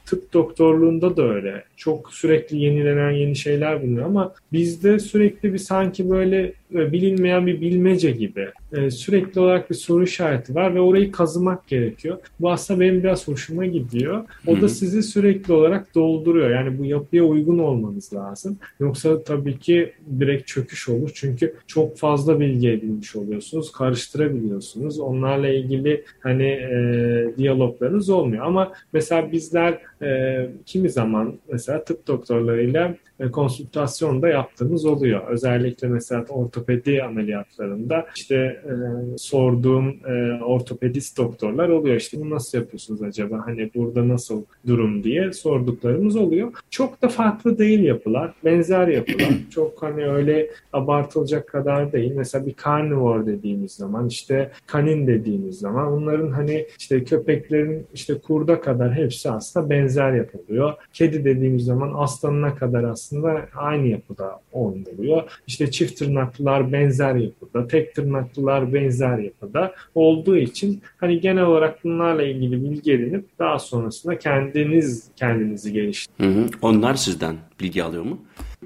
[0.05, 1.63] tıp doktorluğunda da öyle.
[1.77, 8.11] Çok sürekli yenilenen yeni şeyler bulunuyor ama bizde sürekli bir sanki böyle bilinmeyen bir bilmece
[8.11, 12.17] gibi e, sürekli olarak bir soru işareti var ve orayı kazımak gerekiyor.
[12.39, 14.25] Bu aslında benim biraz hoşuma gidiyor.
[14.47, 16.49] O da sizi sürekli olarak dolduruyor.
[16.49, 18.57] Yani bu yapıya uygun olmanız lazım.
[18.79, 21.11] Yoksa tabii ki direkt çöküş olur.
[21.13, 23.71] Çünkü çok fazla bilgi edinmiş oluyorsunuz.
[23.71, 24.99] Karıştırabiliyorsunuz.
[24.99, 28.45] Onlarla ilgili hani e, diyaloglarınız olmuyor.
[28.45, 35.27] Ama mesela bizler e, kimi zaman mesela tıp doktorlarıyla e, konsültasyon da yaptığımız oluyor.
[35.27, 38.73] Özellikle mesela ortopedi ameliyatlarında işte e,
[39.17, 41.95] sorduğum e, ortopedist doktorlar oluyor.
[41.95, 43.41] İşte bunu nasıl yapıyorsunuz acaba?
[43.45, 46.51] Hani burada nasıl durum diye sorduklarımız oluyor.
[46.69, 48.33] Çok da farklı değil yapılar.
[48.45, 49.29] Benzer yapılar.
[49.49, 52.13] Çok hani öyle abartılacak kadar değil.
[52.15, 58.61] Mesela bir carnivore dediğimiz zaman işte kanin dediğimiz zaman onların hani işte köpeklerin işte kurda
[58.61, 60.73] kadar hepsi aslında benzer yapılıyor.
[60.93, 63.08] Kedi dediğimiz zaman aslanına kadar aslında
[63.55, 65.23] aynı yapıda oluyor.
[65.47, 72.23] İşte çift tırnaklılar benzer yapıda, tek tırnaklılar benzer yapıda olduğu için hani genel olarak bunlarla
[72.23, 76.51] ilgili bilgi edinip daha sonrasında kendiniz kendinizi geliştirin.
[76.61, 78.19] Onlar sizden bilgi alıyor mu?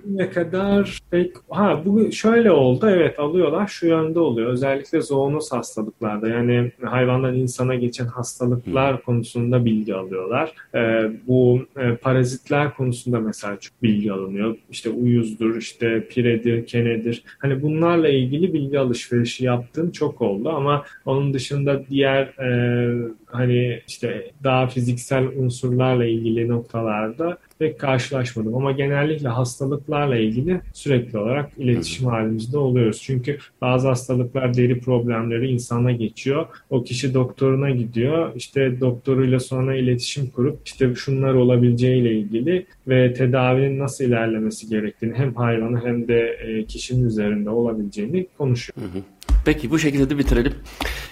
[0.05, 4.51] Ne kadar pek ha bu şöyle oldu evet alıyorlar şu yönde oluyor.
[4.51, 9.03] Özellikle zoonoz hastalıklarda yani hayvandan insana geçen hastalıklar hmm.
[9.03, 10.53] konusunda bilgi alıyorlar.
[10.75, 14.55] Ee, bu e, parazitler konusunda mesela çok bilgi alınıyor.
[14.69, 17.23] İşte uyuzdur işte piredir kenedir.
[17.39, 24.31] Hani bunlarla ilgili bilgi alışverişi yaptığım çok oldu ama onun dışında diğer e, hani işte
[24.43, 28.55] daha fiziksel unsurlarla ilgili noktalarda pek karşılaşmadım.
[28.55, 33.01] Ama genellikle hastalıklarla ilgili sürekli olarak iletişim halimizde oluyoruz.
[33.01, 36.45] Çünkü bazı hastalıklar deri problemleri insana geçiyor.
[36.69, 38.31] O kişi doktoruna gidiyor.
[38.35, 45.35] İşte doktoruyla sonra iletişim kurup işte şunlar olabileceğiyle ilgili ve tedavinin nasıl ilerlemesi gerektiğini hem
[45.35, 48.87] hayvanı hem de e, kişinin üzerinde olabileceğini konuşuyor.
[48.87, 49.01] Hı hı.
[49.45, 50.53] Peki bu şekilde de bitirelim.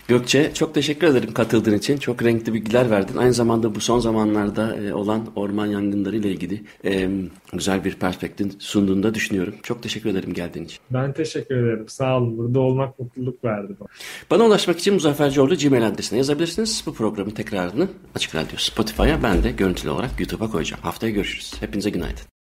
[0.08, 1.98] Gökçe çok teşekkür ederim katıldığın için.
[1.98, 3.18] Çok renkli bilgiler verdin.
[3.18, 7.10] Aynı zamanda bu son zamanlarda e, olan orman yangınları ile ilgili e,
[7.54, 9.56] güzel bir perspektif sunduğunu da düşünüyorum.
[9.64, 10.80] Çok teşekkür ederim geldiğin için.
[10.92, 11.86] Ben teşekkür ederim.
[11.88, 12.38] Sağ olun.
[12.38, 13.90] Burada olmak mutluluk verdi bana.
[14.32, 16.84] Bana ulaşmak için Muzaffer Coğlu Gmail adresine yazabilirsiniz.
[16.86, 20.84] Bu programın tekrarını Açık Radyo Spotify'a ben de görüntülü olarak YouTube'a koyacağım.
[20.84, 21.54] Haftaya görüşürüz.
[21.60, 22.41] Hepinize günaydın.